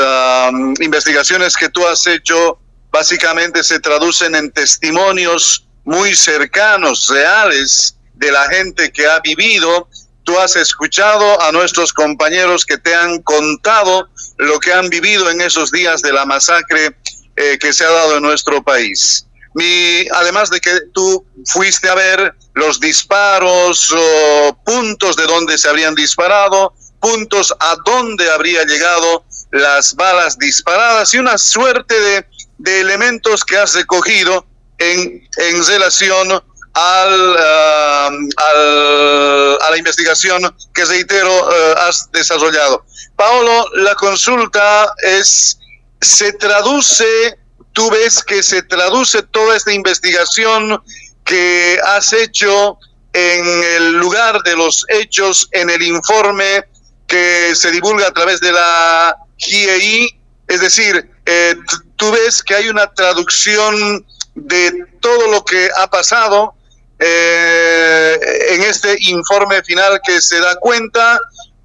investigaciones 0.80 1.56
que 1.56 1.70
tú 1.70 1.88
has 1.88 2.06
hecho 2.08 2.60
básicamente 2.92 3.64
se 3.64 3.80
traducen 3.80 4.36
en 4.36 4.52
testimonios 4.52 5.68
muy 5.84 6.16
cercanos, 6.16 7.10
reales, 7.10 7.96
de 8.14 8.32
la 8.32 8.48
gente 8.50 8.92
que 8.92 9.08
ha 9.08 9.20
vivido. 9.22 9.88
Tú 10.30 10.38
has 10.38 10.56
escuchado 10.56 11.42
a 11.42 11.52
nuestros 11.52 11.92
compañeros 11.92 12.64
que 12.64 12.78
te 12.78 12.94
han 12.94 13.20
contado 13.24 14.08
lo 14.38 14.60
que 14.60 14.72
han 14.72 14.88
vivido 14.88 15.28
en 15.32 15.42
esos 15.42 15.72
días 15.72 16.04
de 16.04 16.14
la 16.14 16.24
masacre 16.24 16.96
eh, 17.36 17.58
que 17.60 17.74
se 17.74 17.84
ha 17.84 17.90
dado 17.90 18.18
en 18.18 18.22
nuestro 18.22 18.62
país. 18.64 19.26
Mi, 19.56 20.08
además 20.14 20.52
de 20.52 20.60
que 20.60 20.70
tú 20.94 21.26
fuiste 21.48 21.90
a 21.90 21.96
ver 21.96 22.36
los 22.54 22.80
disparos, 22.80 23.92
o 23.92 24.60
puntos 24.64 25.16
de 25.16 25.26
donde 25.26 25.58
se 25.58 25.68
habrían 25.68 25.96
disparado, 25.96 26.76
puntos 27.00 27.52
a 27.60 27.76
donde 27.84 28.30
habría 28.30 28.64
llegado 28.66 29.26
las 29.52 29.96
balas 29.96 30.38
disparadas 30.38 31.12
y 31.16 31.18
una 31.18 31.40
suerte 31.40 32.00
de, 32.00 32.28
de 32.60 32.82
elementos 32.82 33.44
que 33.44 33.58
has 33.58 33.74
recogido 33.74 34.46
en, 34.78 35.28
en 35.38 35.66
relación 35.66 36.40
al, 36.80 37.14
uh, 37.32 38.30
al, 38.38 39.58
a 39.62 39.72
la 39.72 39.78
investigación 39.78 40.56
que, 40.74 40.86
reitero, 40.86 41.32
uh, 41.32 41.78
has 41.80 42.10
desarrollado. 42.12 42.86
Paolo, 43.16 43.70
la 43.76 43.96
consulta 43.96 44.94
es, 45.04 45.60
se 46.00 46.32
traduce, 46.34 47.38
tú 47.74 47.90
ves 47.90 48.24
que 48.24 48.42
se 48.44 48.62
traduce 48.62 49.24
toda 49.24 49.58
esta 49.58 49.74
investigación 49.74 50.82
que 51.26 51.80
has 51.84 52.14
hecho 52.14 52.78
en 53.14 53.64
el 53.76 53.94
lugar 53.94 54.42
de 54.44 54.56
los 54.56 54.86
hechos, 54.88 55.50
en 55.52 55.70
el 55.70 55.82
informe 55.82 56.64
que 57.08 57.56
se 57.56 57.72
divulga 57.72 58.08
a 58.08 58.14
través 58.14 58.40
de 58.40 58.54
la 58.54 59.18
GIEI, 59.38 60.18
es 60.48 60.62
decir, 60.62 61.10
eh, 61.26 61.56
tú 61.96 62.12
ves 62.12 62.42
que 62.42 62.56
hay 62.56 62.70
una 62.70 62.94
traducción 62.94 64.06
de 64.36 64.86
todo 65.02 65.28
lo 65.32 65.44
que 65.44 65.70
ha 65.76 65.90
pasado 65.90 66.56
eh, 67.00 68.20
en 68.52 68.64
este 68.64 68.98
informe 69.02 69.64
final 69.64 70.00
que 70.06 70.22
se 70.22 70.40
da 70.40 70.56
cuenta 70.58 71.20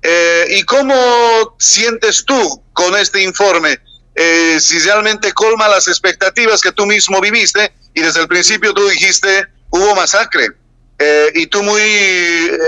eh, 0.04 0.46
¿Y 0.58 0.62
cómo 0.64 0.94
sientes 1.58 2.26
tú 2.26 2.62
con 2.74 2.94
este 2.94 3.22
informe? 3.22 3.78
Eh, 4.14 4.58
si 4.60 4.78
realmente 4.80 5.32
colma 5.32 5.66
las 5.66 5.88
expectativas 5.88 6.60
que 6.60 6.72
tú 6.72 6.84
mismo 6.84 7.20
viviste 7.22 7.72
y 7.94 8.02
desde 8.02 8.20
el 8.20 8.28
principio 8.28 8.74
tú 8.74 8.86
dijiste 8.86 9.46
hubo 9.70 9.97
masacre 9.97 10.49
eh, 10.99 11.26
y 11.34 11.47
tú 11.47 11.62
muy 11.62 11.80
eh, 11.80 12.58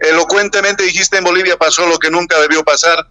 elocuentemente 0.00 0.82
dijiste 0.82 1.16
en 1.16 1.24
Bolivia 1.24 1.56
pasó 1.56 1.86
lo 1.86 1.96
que 1.96 2.10
nunca 2.10 2.40
debió 2.40 2.64
pasar. 2.64 3.06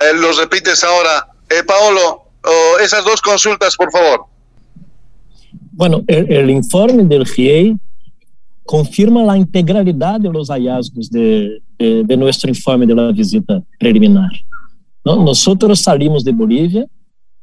Eh, 0.00 0.12
lo 0.14 0.32
repites 0.32 0.84
ahora. 0.84 1.26
Paolo, 1.66 2.24
oh, 2.42 2.78
esas 2.80 3.04
dos 3.04 3.22
consultas, 3.22 3.76
por 3.76 3.90
favor. 3.90 4.26
Bueno, 5.72 6.02
el, 6.08 6.30
el 6.30 6.50
informe 6.50 7.04
del 7.04 7.26
GIEI 7.26 7.76
confirma 8.64 9.30
a 9.30 9.38
integralidade 9.38 10.28
dos 10.28 10.48
hallazgos 10.48 11.08
de, 11.08 11.60
de, 11.78 12.04
de 12.04 12.16
informe 12.50 12.86
de 12.86 12.94
visita 13.12 13.62
preliminar. 13.78 14.30
Nós 15.04 15.38
saímos 15.80 16.22
de 16.22 16.32
Bolívia 16.32 16.88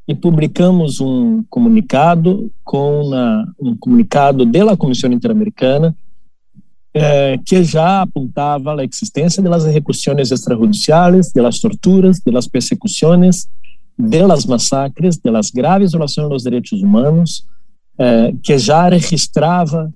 e 0.08 0.16
publicamos 0.16 1.00
um 1.00 1.44
comunicado 1.50 2.52
com 2.64 3.04
uma, 3.04 3.54
um 3.60 3.76
comunicado 3.78 4.46
da 4.46 4.76
Comissão 4.76 5.12
Interamericana 5.12 5.96
eh, 6.94 7.40
que 7.46 7.64
já 7.64 8.02
apontava 8.02 8.82
a 8.82 8.84
existência 8.84 9.42
das 9.42 9.64
execuções 9.66 10.32
extrajudiciais, 10.32 11.32
das 11.32 11.60
torturas, 11.60 12.20
das 12.20 12.48
persecuções, 12.48 13.48
das 13.98 14.46
massacres, 14.46 15.18
das 15.18 15.52
graves 15.52 15.92
violações 15.92 16.30
dos 16.30 16.44
direitos 16.44 16.82
humanos, 16.82 17.46
eh, 17.98 18.34
que 18.44 18.58
já 18.58 18.90
registrava 18.90 19.90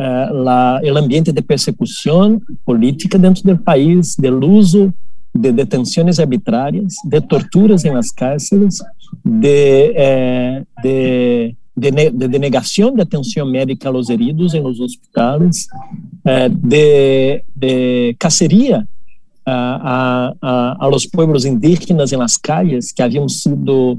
la, 0.00 0.80
el 0.82 0.96
ambiente 0.96 1.32
de 1.32 1.42
persecución 1.42 2.42
política 2.64 3.18
dentro 3.18 3.42
del 3.44 3.60
país, 3.60 4.16
del 4.16 4.42
uso 4.42 4.92
de 5.32 5.52
detenciones 5.52 6.18
arbitrarias, 6.18 6.96
de 7.04 7.20
torturas 7.20 7.84
en 7.84 7.94
las 7.94 8.10
cárceles, 8.10 8.82
de, 9.22 9.92
eh, 9.96 10.64
de, 10.82 11.56
de, 11.74 12.10
de, 12.12 12.28
denegación 12.28 12.94
de 12.96 13.02
atención 13.02 13.50
médica 13.50 13.88
a 13.88 13.92
los 13.92 14.10
heridos 14.10 14.54
en 14.54 14.62
los 14.64 14.80
hospitales, 14.80 15.68
eh, 16.24 16.48
de, 16.50 17.44
de 17.54 18.16
cacería 18.18 18.86
a, 19.44 20.34
a, 20.40 20.76
a, 20.80 20.88
los 20.88 21.06
pueblos 21.06 21.44
indígenas 21.44 22.12
en 22.12 22.20
las 22.20 22.38
calles 22.38 22.92
que 22.92 23.02
habían 23.02 23.28
sido 23.28 23.98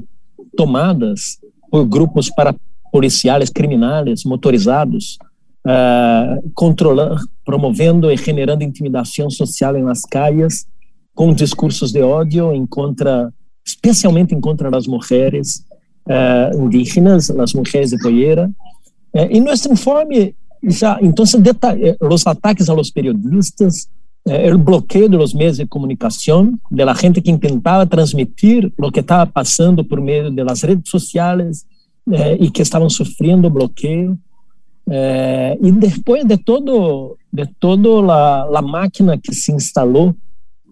tomadas 0.56 1.40
por 1.70 1.88
grupos 1.88 2.30
para 2.30 2.54
policiales 2.90 3.50
criminales 3.50 4.24
motorizados 4.26 5.18
uh, 5.66 6.50
controlando, 6.54 7.20
promovendo 7.44 8.10
e 8.10 8.16
generando 8.16 8.62
intimidação 8.62 9.30
social 9.30 9.72
nas 9.78 10.02
calles, 10.02 10.66
com 11.14 11.32
discursos 11.32 11.92
de 11.92 12.00
ódio 12.00 12.52
em 12.52 12.66
contra, 12.66 13.32
especialmente 13.64 14.34
em 14.34 14.40
contra 14.40 14.74
as 14.76 14.86
mulheres 14.86 15.64
uh, 16.06 16.62
indígenas, 16.62 17.30
as 17.30 17.52
mulheres 17.52 17.90
de 17.90 17.98
poeira. 17.98 18.50
Uh, 19.14 19.28
e 19.30 19.40
nosso 19.40 19.70
informe 19.70 20.34
já, 20.64 20.98
então, 21.02 21.24
os 22.08 22.26
ataques 22.26 22.68
a 22.68 22.72
los 22.72 22.88
periodistas, 22.88 23.88
o 24.54 24.58
bloqueio 24.58 25.08
dos 25.08 25.34
meios 25.34 25.56
de 25.56 25.66
comunicação, 25.66 26.56
de 26.70 26.84
la 26.84 26.94
gente 26.94 27.20
que 27.20 27.36
tentava 27.36 27.84
transmitir 27.84 28.72
o 28.78 28.92
que 28.92 29.00
estava 29.00 29.28
passando 29.28 29.84
por 29.84 30.00
meio 30.00 30.30
das 30.30 30.62
redes 30.62 30.88
sociais 30.88 31.64
e 32.38 32.48
que 32.48 32.62
estavam 32.62 32.88
sofrendo 32.88 33.50
bloqueio. 33.50 34.16
É, 34.88 35.56
e 35.60 35.70
depois 35.70 36.24
de 36.24 36.36
todo 36.36 37.16
de 37.32 37.46
toda 37.60 37.88
a, 38.12 38.60
máquina 38.60 39.16
que 39.16 39.32
se 39.32 39.52
instalou 39.52 40.14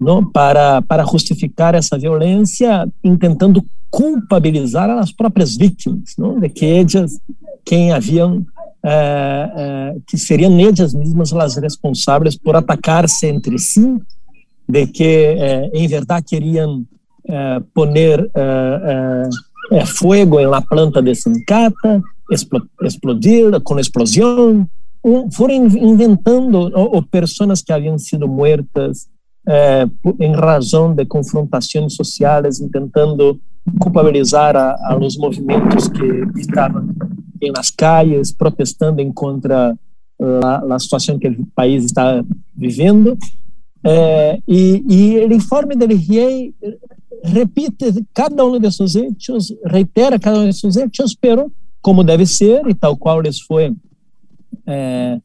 não, 0.01 0.25
para 0.25 0.83
para 0.83 1.05
justificar 1.05 1.75
essa 1.75 1.97
violência, 1.97 2.89
tentando 3.21 3.65
culpabilizar 3.89 4.91
as 4.91 5.13
próprias 5.13 5.57
vítimas, 5.57 6.15
não, 6.19 6.41
de 6.41 6.49
que 6.49 6.65
elas 6.65 7.21
quem 7.65 7.93
haviam 7.93 8.45
é, 8.83 9.53
é, 9.55 9.97
que 10.07 10.19
seriam 10.19 10.59
elas 10.59 10.93
mesmas 10.93 11.33
as 11.33 11.57
responsáveis 11.57 12.37
por 12.37 12.57
atacar-se 12.57 13.27
entre 13.27 13.59
si, 13.59 13.97
de 14.69 14.87
que 14.87 15.37
em 15.73 15.87
verdade 15.87 16.27
queriam 16.27 16.85
é, 17.29 17.61
poner 17.73 18.29
é, 19.71 19.87
fogo 19.87 20.41
na 20.49 20.61
planta 20.61 21.03
de 21.03 21.15
Sincata, 21.15 22.03
explodir, 22.83 23.61
com 23.63 23.79
explosão, 23.79 24.67
foram 25.33 25.55
inventando 25.55 26.71
ou, 26.75 27.03
pessoas 27.03 27.63
que 27.63 27.73
haviam 27.73 27.99
sido 27.99 28.29
mortas 28.29 29.09
eh, 29.49 29.89
em 30.21 30.35
razão 30.35 30.95
de 30.95 31.07
confrontações 31.07 31.95
sociais, 31.95 32.59
tentando 32.71 33.41
culpabilizar 33.81 34.55
a, 34.57 34.77
a 34.83 34.95
los 34.95 35.17
movimentos 35.17 35.89
que 35.89 36.39
estavam 36.39 36.89
nas 37.55 37.71
calles, 37.71 38.33
protestando 38.33 39.01
em 39.01 39.11
contra 39.11 39.75
a, 40.45 40.75
a 40.75 40.79
situação 40.79 41.19
que 41.19 41.29
o 41.29 41.47
país 41.55 41.85
está 41.85 42.23
vivendo. 42.55 43.17
Eh, 43.83 44.39
e, 44.47 44.85
e 44.89 45.19
o 45.25 45.33
informe 45.33 45.75
do 45.75 45.87
RIEI 45.87 46.55
repite 47.25 48.05
cada 48.13 48.45
um 48.45 48.59
desses 48.59 48.95
hechos, 48.95 49.55
reitera 49.65 50.19
cada 50.19 50.41
um 50.41 50.45
desses 50.45 50.77
hechos, 50.77 51.15
pero 51.19 51.51
como 51.81 52.05
deve 52.05 52.27
ser 52.27 52.67
e 52.69 52.75
tal 52.75 52.97
qual 52.97 53.21
lhes 53.21 53.41
foi 53.41 53.73
é, 54.67 55.19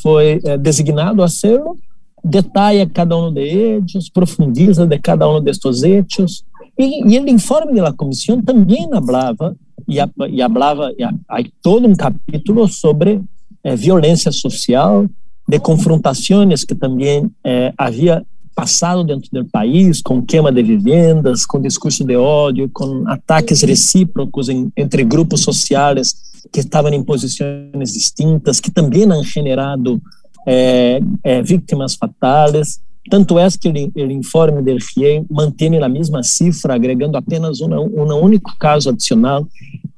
foi 0.00 0.40
é, 0.44 0.56
designado 0.56 1.22
a 1.22 1.26
hacerlo, 1.26 1.76
detalha 2.24 2.86
cada 2.86 3.16
um 3.16 3.32
de 3.32 3.40
eles, 3.40 4.08
profundiza 4.08 4.86
de 4.86 4.98
cada 4.98 5.28
um 5.28 5.40
destes 5.40 5.82
hechos, 5.82 6.44
e, 6.78 7.14
e 7.14 7.18
o 7.18 7.28
informe 7.28 7.80
da 7.80 7.92
comissão 7.92 8.40
também 8.40 8.88
falava, 8.88 9.56
e, 9.88 9.96
e 10.30 10.42
hablava, 10.42 10.92
e 10.96 11.02
há 11.02 11.44
todo 11.62 11.86
um 11.86 11.94
capítulo 11.94 12.66
sobre 12.68 13.20
eh, 13.62 13.76
violência 13.76 14.32
social, 14.32 15.06
de 15.48 15.58
confrontações 15.58 16.64
que 16.64 16.74
também 16.74 17.30
eh, 17.44 17.72
havia 17.76 18.24
passado 18.54 19.02
dentro 19.02 19.28
do 19.32 19.44
país, 19.46 20.00
com 20.00 20.22
queima 20.22 20.52
de 20.52 20.62
vivendas, 20.62 21.44
com 21.46 21.60
discurso 21.60 22.04
de 22.04 22.16
ódio, 22.16 22.70
com 22.72 23.04
ataques 23.08 23.62
recíprocos 23.62 24.48
em, 24.48 24.70
entre 24.76 25.04
grupos 25.04 25.40
sociais 25.42 26.14
que 26.52 26.60
estavam 26.60 26.92
em 26.92 27.02
posições 27.02 27.92
distintas, 27.92 28.60
que 28.60 28.70
também 28.70 29.04
han 29.04 29.22
generado 29.22 30.00
é, 30.46 31.00
é, 31.22 31.42
vítimas 31.42 31.94
fatais. 31.94 32.80
Tanto 33.10 33.38
é 33.38 33.48
que 33.50 33.68
o 33.68 34.10
informe 34.10 34.62
do 34.62 34.70
RIE 34.70 35.24
mantém 35.30 35.76
a 35.82 35.88
mesma 35.88 36.22
cifra, 36.22 36.74
agregando 36.74 37.16
apenas 37.16 37.60
um, 37.60 37.74
um 37.74 38.14
único 38.14 38.56
caso 38.58 38.90
adicional 38.90 39.46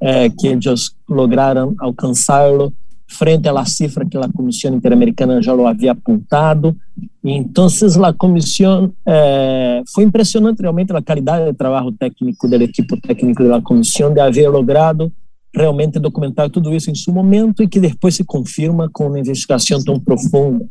é, 0.01 0.31
que 0.31 0.47
eles 0.47 0.91
lograram 1.09 1.75
alcançá-lo 1.79 2.73
frente 3.07 3.49
à 3.49 3.65
cifra 3.65 4.05
que 4.05 4.17
a 4.17 4.29
Comissão 4.29 4.75
Interamericana 4.75 5.43
já 5.43 5.53
lo 5.53 5.67
havia 5.67 5.93
apontado. 5.93 6.77
Então, 7.23 7.67
a 8.05 8.13
comissão 8.13 8.93
eh, 9.07 9.83
foi 9.93 10.05
impressionante 10.05 10.61
realmente 10.61 10.93
a 10.93 11.03
qualidade 11.03 11.47
de 11.47 11.57
trabalho 11.57 11.93
técnico 11.93 12.49
do 12.49 12.57
equipo 12.57 13.01
técnico 13.01 13.45
da 13.45 13.61
comissão 13.63 14.13
de 14.13 14.21
haver 14.21 14.49
logrado 14.49 15.13
realmente 15.55 16.01
documentar 16.01 16.51
tudo 16.51 16.75
isso 16.75 16.91
em 16.91 16.95
seu 16.95 17.15
momento 17.15 17.63
e 17.63 17.69
que 17.69 17.79
depois 17.79 18.17
se 18.17 18.25
confirma 18.25 18.91
com 18.93 19.07
uma 19.07 19.21
investigação 19.21 19.83
tão 19.83 20.01
profunda. 20.01 20.67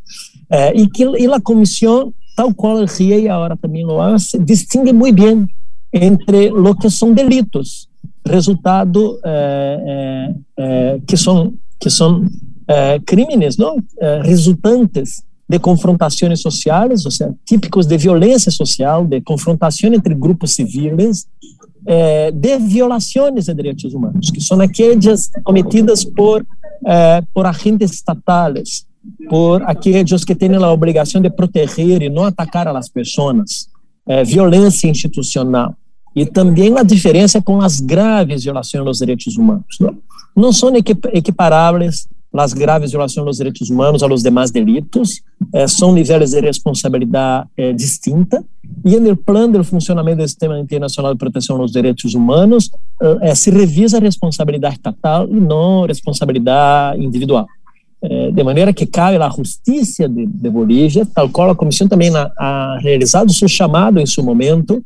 Eh, 0.52 0.82
e 0.82 0.89
que 0.89 1.04
e 1.04 1.26
a 1.26 1.39
comissão, 1.39 2.13
tal 2.36 2.54
qual 2.54 2.78
o 2.78 2.86
RIE 2.86 3.30
agora 3.30 3.56
também 3.56 3.86
lo 3.86 4.02
hace, 4.02 4.38
distingue 4.38 4.91
muito 4.91 5.24
bem 5.24 5.48
entre 5.93 6.52
o 6.52 6.76
que 6.76 6.89
são 6.89 7.13
delitos, 7.13 7.88
resultado 8.28 9.19
eh, 9.24 11.00
que 11.08 11.15
são 11.15 11.54
que 11.84 11.89
são 11.89 12.26
eh, 12.65 12.98
crimes 13.06 13.58
não? 13.58 13.76
Eh, 14.00 14.22
resultantes 14.24 15.22
de 15.50 15.60
confrontações 15.60 16.39
sociais, 16.39 17.04
ou 17.04 17.12
seja, 17.12 17.36
típicos 17.46 17.86
de 17.86 17.98
violência 17.98 18.50
social, 18.50 19.06
de 19.06 19.19
confrontação 19.19 19.93
entre 19.93 20.15
grupos 20.15 20.52
civis, 20.52 21.28
eh, 21.86 22.32
de 22.32 22.58
violações 22.58 23.48
de 23.48 23.54
direitos 23.54 23.93
humanos, 23.93 24.32
que 24.32 24.39
são 24.39 24.62
aquelas 24.62 25.30
cometidas 25.43 26.06
por, 26.06 26.46
por 27.34 27.46
agentes 27.46 27.91
estatais, 27.91 28.86
por 29.30 29.62
aqueles 29.63 30.24
que 30.24 30.34
têm 30.34 30.56
a 30.56 30.72
obrigação 30.72 31.22
de 31.22 31.30
proteger 31.30 32.02
e 32.02 32.10
não 32.10 32.24
atacar 32.24 32.67
as 32.69 32.88
pessoas, 32.88 33.67
violência 34.26 34.88
institucional. 34.88 35.76
E 36.15 36.26
também 36.26 36.78
a 36.78 36.84
diferença 36.84 37.41
com 37.41 37.62
as 37.62 37.80
graves 37.80 38.43
violações 38.43 38.86
dos 38.86 38.99
direitos 38.99 39.36
humanos. 39.38 39.78
Não, 39.80 39.97
não 40.36 40.54
são 40.54 40.71
equiparáveis 40.76 42.08
as 42.41 42.54
graves 42.54 42.91
violações 42.91 43.26
dos 43.26 43.38
direitos 43.38 43.69
humanos 43.69 44.02
a 44.02 44.08
los 44.08 44.23
demais 44.23 44.49
delitos, 44.49 45.21
eh, 45.54 45.67
são 45.67 45.93
níveis 45.93 46.32
de 46.32 46.41
responsabilidade 46.41 47.47
eh, 47.56 47.73
distinta, 47.73 48.43
e 48.84 48.99
no 48.99 49.15
plano 49.15 49.60
do 49.60 49.63
funcionamento 49.63 50.17
do 50.17 50.28
Sistema 50.28 50.60
Internacional 50.60 51.13
de 51.13 51.19
Proteção 51.19 51.58
dos 51.60 51.71
Direitos 51.71 52.15
Humanos, 52.15 52.71
eh, 53.21 53.36
se 53.36 53.52
revisa 53.52 53.97
a 53.97 53.99
responsabilidade 53.99 54.76
estatal 54.76 55.28
e 55.30 55.39
não 55.39 55.86
responsabilidade 55.86 57.04
individual. 57.04 57.47
De 58.34 58.43
maneira 58.43 58.73
que 58.73 58.86
cabe 58.86 59.15
à 59.15 59.30
Justiça 59.30 60.10
de, 60.10 60.26
de 60.26 60.49
Bolívia, 60.49 61.06
tal 61.15 61.30
qual 61.30 61.52
a 61.52 61.56
Comissão 61.56 61.88
também 61.88 62.12
ha 62.13 62.78
realizado 62.82 63.32
seu 63.32 63.47
chamado 63.47 63.97
em 63.97 64.06
seu 64.06 64.21
momento, 64.21 64.84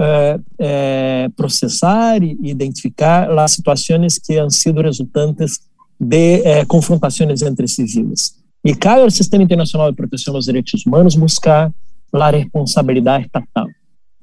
é, 0.00 0.40
é, 0.58 1.28
processar 1.36 2.22
e 2.22 2.38
identificar 2.42 3.30
as 3.38 3.52
situações 3.52 4.18
que 4.18 4.38
han 4.38 4.50
sido 4.50 4.80
resultantes 4.80 5.60
de 5.98 6.42
é, 6.42 6.64
confrontações 6.64 7.42
entre 7.42 7.68
civis. 7.68 8.34
E 8.64 8.74
cabe 8.74 9.02
ao 9.02 9.10
Sistema 9.10 9.44
Internacional 9.44 9.90
de 9.90 9.96
Proteção 9.96 10.34
dos 10.34 10.46
Direitos 10.46 10.84
Humanos 10.86 11.14
buscar 11.14 11.70
a 12.12 12.30
responsabilidade 12.30 13.26
estatal. 13.26 13.66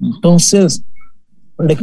Então, 0.00 0.36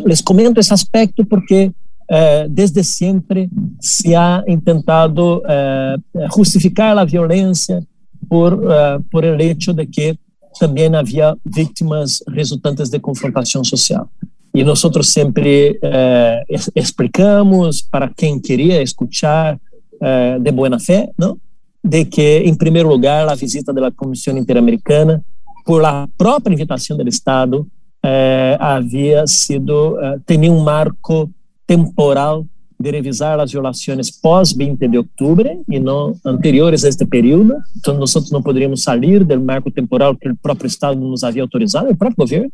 les 0.06 0.22
comento 0.22 0.60
esse 0.60 0.74
aspecto 0.74 1.26
porque 1.26 1.72
eh, 2.08 2.48
desde 2.50 2.84
sempre 2.84 3.50
se 3.80 4.16
ha 4.16 4.44
intentado 4.48 5.42
eh, 5.48 5.96
justificar 6.36 6.98
a 6.98 7.04
violência 7.04 7.84
por, 8.30 8.54
eh, 8.54 9.00
por 9.12 9.26
el 9.26 9.42
hecho 9.42 9.74
de 9.74 9.88
que 9.88 10.18
também 10.60 10.94
havia 10.96 11.36
vítimas 11.46 12.24
resultantes 12.28 12.90
de 12.90 13.00
confrontação 13.00 13.64
social. 13.64 14.10
E 14.54 14.64
nós 14.64 14.80
sempre 15.04 15.78
eh, 15.82 16.44
explicamos 16.76 17.82
para 17.82 18.10
quem 18.10 18.40
queria 18.40 18.82
escutar 18.82 19.60
eh, 20.02 20.40
de 20.40 20.52
boa 20.52 20.80
fé, 20.80 21.10
não? 21.18 21.38
de 21.84 22.04
que, 22.06 22.40
em 22.40 22.56
primeiro 22.56 22.90
lugar, 22.90 23.28
a 23.30 23.36
visita 23.36 23.72
da 23.72 23.92
Comissão 23.92 24.36
Interamericana, 24.36 25.24
por 25.64 25.86
a 25.86 26.08
própria 26.18 26.54
invitação 26.54 26.98
do 26.98 27.08
Estado, 27.08 27.68
eh, 28.04 28.58
havia 28.60 29.28
sido, 29.28 30.00
eh, 30.00 30.18
tinha 30.26 30.52
um 30.52 30.64
marco 30.64 31.30
temporal 31.68 32.46
de 32.80 32.92
revisar 32.92 33.40
as 33.40 33.52
violações 33.52 34.12
pós 34.12 34.52
20 34.52 34.88
de 34.88 34.98
outubro 34.98 35.64
e 35.70 35.80
não 35.80 36.16
anteriores 36.26 36.84
a 36.84 36.90
este 36.90 37.06
período. 37.06 37.56
Então, 37.78 37.98
nós 37.98 38.14
não 38.32 38.42
poderíamos 38.42 38.84
sair 38.84 39.24
do 39.24 39.40
marco 39.40 39.72
temporal 39.72 40.16
que 40.16 40.30
o 40.30 40.36
próprio 40.36 40.68
Estado 40.68 41.00
nos 41.00 41.24
havia 41.24 41.42
autorizado, 41.42 41.90
o 41.90 41.96
próprio 41.96 42.18
governo. 42.18 42.52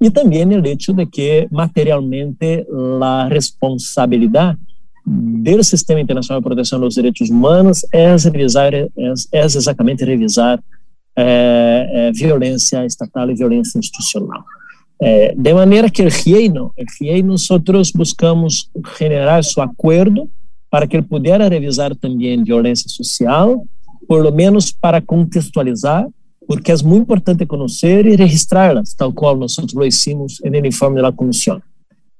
E 0.00 0.10
também 0.10 0.46
o 0.46 0.66
hecho 0.66 0.94
de 0.94 1.04
que, 1.04 1.46
materialmente, 1.50 2.66
a 3.02 3.28
responsabilidade 3.28 4.58
do 5.06 5.62
Sistema 5.62 6.00
Internacional 6.00 6.40
de 6.40 6.44
Proteção 6.44 6.80
dos 6.80 6.94
Direitos 6.94 7.28
Humanos 7.28 7.84
é 7.92 8.16
revisar, 8.16 8.72
é, 8.72 8.88
é 9.32 9.44
exatamente 9.44 10.04
revisar 10.04 10.62
é, 11.16 12.10
violência 12.14 12.84
estatal 12.86 13.30
e 13.30 13.34
violência 13.34 13.78
institucional. 13.78 14.42
Eh, 15.02 15.34
de 15.34 15.54
maneira 15.54 15.88
que 15.88 16.02
o 16.02 16.08
reino, 16.10 16.72
o 16.76 17.04
reino 17.04 17.28
nosotros 17.28 17.90
buscamos 17.90 18.68
generar 18.98 19.42
su 19.42 19.60
acuerdo 19.62 20.28
para 20.68 20.86
que 20.86 20.96
ele 20.96 21.06
pudesse 21.06 21.48
revisar 21.48 21.96
também 21.96 22.44
violência 22.44 22.88
social, 22.88 23.64
por 24.06 24.22
lo 24.22 24.30
menos 24.30 24.70
para 24.70 25.00
contextualizar, 25.00 26.06
porque 26.46 26.70
é 26.70 26.76
muito 26.82 27.04
importante 27.04 27.46
conhecer 27.46 28.06
e 28.06 28.14
registrá-las, 28.14 28.92
tal 28.92 29.12
qual 29.12 29.36
nós 29.36 29.56
lo 29.72 29.86
hicimos 29.86 30.38
no 30.44 30.66
informe 30.66 31.00
da 31.00 31.10
comissão. 31.10 31.62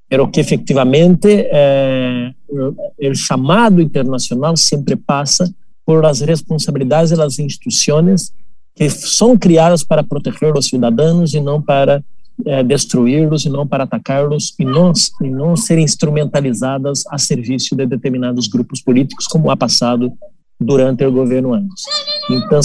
Pero 0.09 0.29
que 0.29 0.41
efectivamente 0.41 1.29
eh, 1.29 2.33
o 2.49 3.15
chamado 3.15 3.81
internacional 3.81 4.57
sempre 4.57 4.97
passa 4.97 5.53
por 5.85 6.05
as 6.07 6.21
responsabilidades 6.21 7.17
das 7.17 7.39
instituições 7.39 8.33
que 8.75 8.89
são 8.89 9.37
criadas 9.37 9.85
para 9.85 10.03
proteger 10.03 10.57
os 10.57 10.67
cidadãos 10.67 11.35
e 11.35 11.41
não 11.41 11.61
para 11.61 12.03
é, 12.47 12.63
destruí-los 12.63 13.45
e 13.45 13.49
não 13.49 13.67
para 13.67 13.85
atacá-los 13.85 14.55
e 14.59 14.65
não, 14.65 14.93
e 15.23 15.29
não 15.29 15.57
serem 15.57 15.85
instrumentalizadas 15.85 17.05
a 17.09 17.19
serviço 17.19 17.77
de 17.77 17.87
determinados 17.87 18.49
grupos 18.49 18.81
políticos, 18.81 19.27
como 19.27 19.51
ha 19.51 19.57
passado 19.57 20.13
durante 20.61 21.05
o 21.05 21.13
governo 21.13 21.55
anos. 21.55 21.83
Então, 22.31 22.61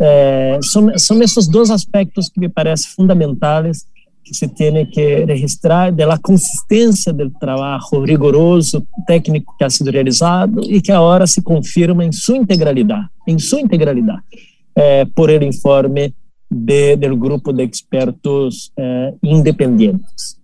é, 0.00 0.58
são, 0.62 0.98
são 0.98 1.22
esses 1.22 1.46
dois 1.46 1.70
aspectos 1.70 2.28
que 2.28 2.40
me 2.40 2.48
parecem 2.48 2.90
fundamentais 2.90 3.86
que 4.26 4.34
se 4.34 4.48
tem 4.48 4.84
que 4.86 5.24
registrar 5.24 5.92
da 5.92 6.18
consistência 6.18 7.12
do 7.12 7.30
trabalho 7.30 8.04
rigoroso 8.04 8.84
técnico 9.06 9.54
que 9.56 9.62
ha 9.62 9.70
sido 9.70 9.92
realizado 9.92 10.62
e 10.64 10.80
que 10.80 10.90
agora 10.90 11.28
se 11.28 11.40
confirma 11.40 12.04
em 12.04 12.10
sua 12.10 12.36
integralidade, 12.36 13.08
em 13.28 13.38
sua 13.38 13.60
integralidade, 13.60 14.22
é, 14.74 15.04
por 15.04 15.30
el 15.30 15.44
informe 15.44 16.12
de, 16.48 16.96
del 16.96 17.16
grupo 17.16 17.52
de 17.52 17.64
expertos 17.64 18.72
eh, 18.76 19.12
independientes. 19.22 20.40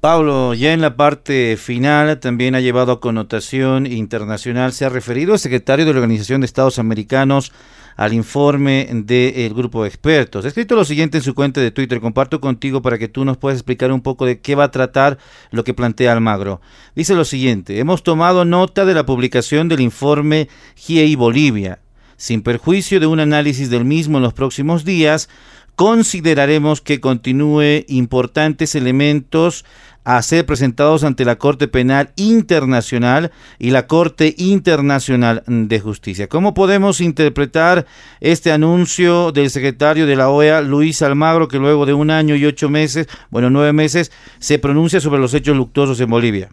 Pablo, 0.00 0.54
ya 0.54 0.72
en 0.72 0.80
la 0.80 0.96
parte 0.96 1.56
final 1.56 2.20
también 2.20 2.54
ha 2.54 2.60
llevado 2.60 2.92
a 2.92 3.00
connotación 3.00 3.84
internacional, 3.84 4.72
se 4.72 4.84
ha 4.84 4.88
referido 4.88 5.32
el 5.32 5.40
secretario 5.40 5.84
de 5.84 5.92
la 5.92 5.98
Organización 5.98 6.40
de 6.40 6.44
Estados 6.44 6.78
Americanos 6.78 7.52
al 7.96 8.12
informe 8.12 8.88
del 8.92 9.52
grupo 9.54 9.82
de 9.82 9.88
expertos. 9.88 10.44
Ha 10.44 10.48
escrito 10.48 10.76
lo 10.76 10.84
siguiente 10.84 11.18
en 11.18 11.24
su 11.24 11.34
cuenta 11.34 11.60
de 11.60 11.72
Twitter, 11.72 12.00
comparto 12.00 12.40
contigo 12.40 12.80
para 12.80 12.96
que 12.96 13.08
tú 13.08 13.24
nos 13.24 13.38
puedas 13.38 13.58
explicar 13.58 13.90
un 13.90 14.00
poco 14.00 14.24
de 14.24 14.40
qué 14.40 14.54
va 14.54 14.64
a 14.64 14.70
tratar 14.70 15.18
lo 15.50 15.64
que 15.64 15.74
plantea 15.74 16.12
Almagro. 16.12 16.60
Dice 16.94 17.16
lo 17.16 17.24
siguiente, 17.24 17.80
hemos 17.80 18.04
tomado 18.04 18.44
nota 18.44 18.84
de 18.84 18.94
la 18.94 19.04
publicación 19.04 19.68
del 19.68 19.80
informe 19.80 20.48
GIEI 20.76 21.16
Bolivia, 21.16 21.80
sin 22.18 22.42
perjuicio 22.42 23.00
de 23.00 23.06
un 23.06 23.20
análisis 23.20 23.70
del 23.70 23.86
mismo 23.86 24.18
en 24.18 24.24
los 24.24 24.34
próximos 24.34 24.84
días, 24.84 25.30
consideraremos 25.76 26.82
que 26.82 27.00
continúe 27.00 27.84
importantes 27.86 28.74
elementos 28.74 29.64
a 30.04 30.20
ser 30.22 30.44
presentados 30.46 31.04
ante 31.04 31.24
la 31.24 31.36
Corte 31.36 31.68
Penal 31.68 32.12
Internacional 32.16 33.30
y 33.58 33.70
la 33.70 33.86
Corte 33.86 34.34
Internacional 34.38 35.44
de 35.46 35.80
Justicia. 35.80 36.28
¿Cómo 36.28 36.54
podemos 36.54 37.00
interpretar 37.00 37.86
este 38.20 38.50
anuncio 38.50 39.32
del 39.32 39.50
secretario 39.50 40.06
de 40.06 40.16
la 40.16 40.30
OEA, 40.30 40.62
Luis 40.62 41.02
Almagro, 41.02 41.46
que 41.46 41.58
luego 41.58 41.86
de 41.86 41.92
un 41.92 42.10
año 42.10 42.34
y 42.34 42.46
ocho 42.46 42.68
meses, 42.68 43.06
bueno, 43.30 43.50
nueve 43.50 43.72
meses, 43.72 44.10
se 44.38 44.58
pronuncia 44.58 44.98
sobre 44.98 45.20
los 45.20 45.34
hechos 45.34 45.56
luctuosos 45.56 46.00
en 46.00 46.10
Bolivia? 46.10 46.48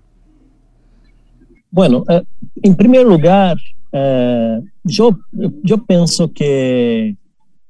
Bueno, 1.71 2.03
eh, 2.09 2.21
en 2.61 2.75
primer 2.75 3.05
lugar, 3.05 3.57
eh, 3.97 4.61
yo, 4.83 5.17
yo 5.63 5.77
pienso 5.85 6.27
que, 6.27 7.15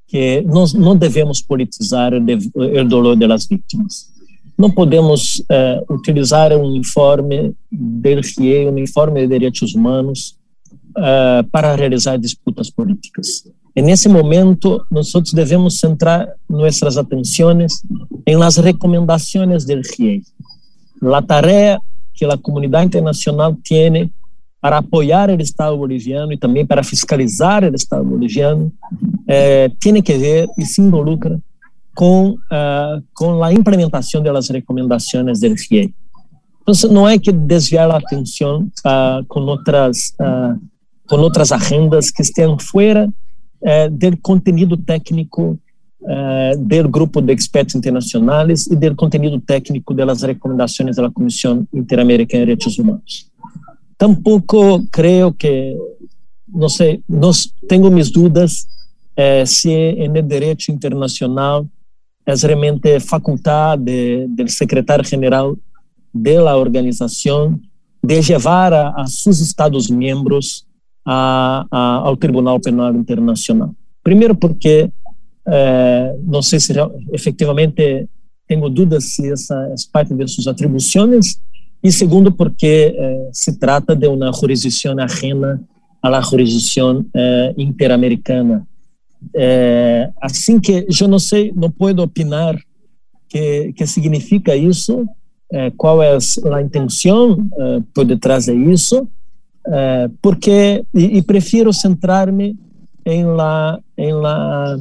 que 0.08 0.42
nós 0.42 0.74
não 0.74 0.96
devemos 0.96 1.40
politizar 1.40 2.12
o 2.14 2.84
dolor 2.84 3.16
das 3.16 3.46
vítimas. 3.46 4.10
Não 4.58 4.70
podemos 4.70 5.38
uh, 5.40 5.94
utilizar 5.94 6.50
um 6.52 6.74
informe 6.74 7.54
del 7.70 8.22
RIE, 8.22 8.66
um 8.68 8.78
informe 8.78 9.20
de 9.20 9.28
direitos 9.28 9.74
humanos, 9.74 10.34
uh, 10.96 11.48
para 11.52 11.76
realizar 11.76 12.16
disputas 12.16 12.70
políticas. 12.70 13.44
E 13.76 13.82
nesse 13.82 14.08
momento, 14.08 14.84
nós 14.90 15.12
devemos 15.32 15.78
centrar 15.78 16.26
nossas 16.48 16.96
atenções 16.96 17.82
em 18.26 18.34
las 18.34 18.56
recomendações 18.56 19.64
del 19.64 19.82
RIE. 19.82 20.22
A 21.14 21.22
tarefa 21.22 21.80
que 22.14 22.24
a 22.24 22.38
comunidade 22.38 22.86
internacional 22.86 23.54
tem 23.68 24.10
para 24.60 24.78
apoiar 24.78 25.30
o 25.30 25.40
Estado 25.40 25.76
boliviano 25.76 26.32
e 26.32 26.38
também 26.38 26.66
para 26.66 26.82
fiscalizar 26.82 27.64
o 27.64 27.74
Estado 27.74 28.04
boliviano, 28.04 28.72
eh, 29.28 29.70
tem 29.80 30.00
que 30.02 30.16
ver 30.16 30.48
e 30.58 30.64
se 30.64 30.80
involucra 30.80 31.40
com, 31.96 32.32
uh, 32.32 33.02
com 33.14 33.42
a 33.42 33.52
implementação 33.52 34.22
das 34.22 34.50
recomendações 34.50 35.40
do 35.40 35.56
FIE. 35.56 35.92
Então, 36.60 36.90
não 36.90 37.08
é 37.08 37.18
que 37.18 37.32
desviar 37.32 37.90
a 37.90 37.96
atenção 37.96 38.68
uh, 38.84 39.24
com 39.26 39.40
outras 39.40 40.12
uh, 40.20 40.60
com 41.08 41.16
outras 41.16 41.52
agendas 41.52 42.10
que 42.10 42.20
estejam 42.20 42.58
fora 42.58 43.08
do 43.92 44.16
conteúdo 44.18 44.76
técnico 44.76 45.56
do 46.58 46.88
grupo 46.88 47.22
de 47.22 47.32
expertos 47.32 47.76
internacionais 47.76 48.66
e 48.66 48.74
do 48.74 48.94
conteúdo 48.96 49.40
técnico 49.40 49.94
das 49.94 50.22
recomendações 50.22 50.96
da 50.96 51.08
Comissão 51.08 51.64
Interamericana 51.72 52.40
de 52.40 52.46
Direitos 52.46 52.76
Humanos. 52.76 53.30
Tampouco 53.98 54.86
creio 54.92 55.32
que, 55.32 55.76
não 56.48 56.68
sei, 56.68 57.02
nós 57.08 57.50
tenho 57.68 57.90
minhas 57.90 58.10
dúvidas 58.10 58.66
eh, 59.16 59.46
se 59.46 59.94
no 60.08 60.22
direito 60.22 60.70
internacional 60.70 61.66
é 62.26 62.34
realmente 62.34 63.00
faculdade 63.00 64.26
do 64.28 64.48
secretário-geral 64.48 65.56
da 66.12 66.56
organização 66.56 67.58
de 68.02 68.20
levar 68.20 68.72
a, 68.72 68.88
a 69.00 69.06
seus 69.06 69.40
Estados-membros 69.40 70.66
ao 71.04 72.16
Tribunal 72.16 72.58
Penal 72.60 72.94
Internacional. 72.94 73.72
Primeiro 74.02 74.34
porque 74.34 74.90
eh, 75.48 76.16
não 76.24 76.42
sei 76.42 76.58
se 76.58 76.72
efetivamente 77.12 78.08
tenho 78.46 78.68
dúvidas 78.68 79.04
se 79.04 79.30
essa 79.30 79.54
é 79.54 79.74
parte 79.92 80.12
de 80.14 80.28
suas 80.28 80.48
atribuições 80.48 81.38
e 81.86 81.92
segundo 81.92 82.32
porque 82.32 82.92
eh, 82.98 83.28
se 83.32 83.56
trata 83.60 83.94
de 83.94 84.08
uma 84.08 84.32
jurisdição 84.32 84.98
ajena 84.98 85.62
à 86.02 86.20
jurisdição 86.20 87.04
eh, 87.14 87.54
interamericana. 87.56 88.66
É, 89.32 90.10
assim 90.20 90.58
que 90.58 90.84
eu 91.00 91.08
não 91.08 91.20
sei, 91.20 91.52
não 91.54 91.70
posso 91.70 92.02
opinar 92.02 92.56
que 93.28 93.72
que 93.72 93.86
significa 93.86 94.56
isso, 94.56 95.06
é, 95.52 95.70
qual 95.76 96.02
é 96.02 96.10
a 96.52 96.62
intenção 96.62 97.48
é, 97.56 97.80
por 97.94 98.04
detrás 98.04 98.46
de 98.46 98.54
isso, 98.54 99.08
é, 99.68 100.10
porque 100.20 100.84
e, 100.92 101.18
e, 101.18 101.22
prefiro 101.22 101.72
centrar-me 101.72 102.56
em 103.04 103.24
la 103.24 103.78
em 103.96 104.12
la 104.12 104.78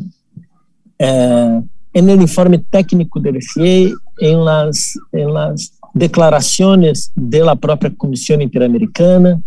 é, 0.99 1.61
en 1.93 2.09
el 2.09 2.21
informe 2.21 2.57
técnico 2.57 3.19
do 3.19 3.31
FIE, 3.53 3.93
em 4.19 4.37
las 4.37 4.93
em 5.13 5.27
las 5.27 5.71
declarações 5.95 7.09
da 7.15 7.55
própria 7.55 7.89
Comissão 7.89 8.41
Interamericana, 8.41 9.41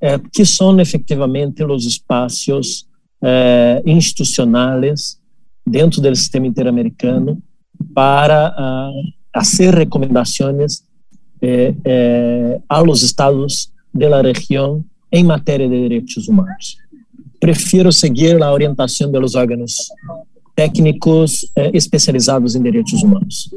é, 0.00 0.20
que 0.32 0.44
são 0.44 0.78
efetivamente 0.78 1.64
os 1.64 1.86
espaços 1.86 2.86
eh, 3.22 3.82
dentro 5.66 6.02
do 6.02 6.14
sistema 6.14 6.46
interamericano 6.46 7.38
para 7.94 8.54
fazer 9.34 9.74
recomendações 9.74 10.82
eh, 11.42 11.74
eh, 11.84 12.60
aos 12.68 13.02
estados 13.02 13.70
da 13.92 14.22
região 14.22 14.84
em 15.10 15.24
matéria 15.24 15.68
de 15.68 15.82
direitos 15.82 16.28
humanos. 16.28 16.76
Prefiro 17.40 17.92
seguir 17.92 18.42
a 18.42 18.52
orientação 18.52 19.10
dos 19.10 19.34
órgãos 19.34 19.88
técnicos 20.54 21.44
eh, 21.56 21.70
especializados 21.74 22.54
em 22.54 22.62
direitos 22.62 23.02
humanos. 23.02 23.50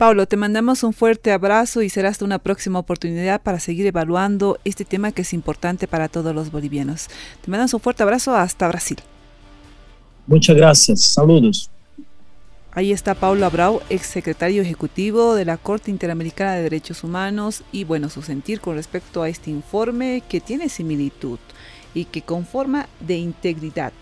Paulo, 0.00 0.24
te 0.24 0.38
mandamos 0.38 0.82
un 0.82 0.94
fuerte 0.94 1.30
abrazo 1.30 1.82
y 1.82 1.90
será 1.90 2.08
hasta 2.08 2.24
una 2.24 2.38
próxima 2.38 2.78
oportunidad 2.78 3.42
para 3.42 3.60
seguir 3.60 3.84
evaluando 3.84 4.58
este 4.64 4.86
tema 4.86 5.12
que 5.12 5.20
es 5.20 5.34
importante 5.34 5.86
para 5.86 6.08
todos 6.08 6.34
los 6.34 6.50
bolivianos. 6.50 7.08
Te 7.42 7.50
mandamos 7.50 7.74
un 7.74 7.80
fuerte 7.80 8.02
abrazo 8.02 8.34
hasta 8.34 8.66
Brasil. 8.66 8.96
Muchas 10.26 10.56
gracias. 10.56 11.02
Saludos. 11.02 11.70
Ahí 12.72 12.92
está 12.92 13.14
Paulo 13.14 13.44
Abrau, 13.44 13.82
ex 13.90 14.06
secretario 14.06 14.62
ejecutivo 14.62 15.34
de 15.34 15.44
la 15.44 15.58
Corte 15.58 15.90
Interamericana 15.90 16.54
de 16.54 16.62
Derechos 16.62 17.04
Humanos 17.04 17.62
y 17.70 17.84
bueno, 17.84 18.08
su 18.08 18.22
sentir 18.22 18.62
con 18.62 18.76
respecto 18.76 19.22
a 19.22 19.28
este 19.28 19.50
informe 19.50 20.22
que 20.30 20.40
tiene 20.40 20.70
similitud 20.70 21.38
y 21.92 22.06
que 22.06 22.22
conforma 22.22 22.88
de 23.00 23.18
integridad 23.18 23.92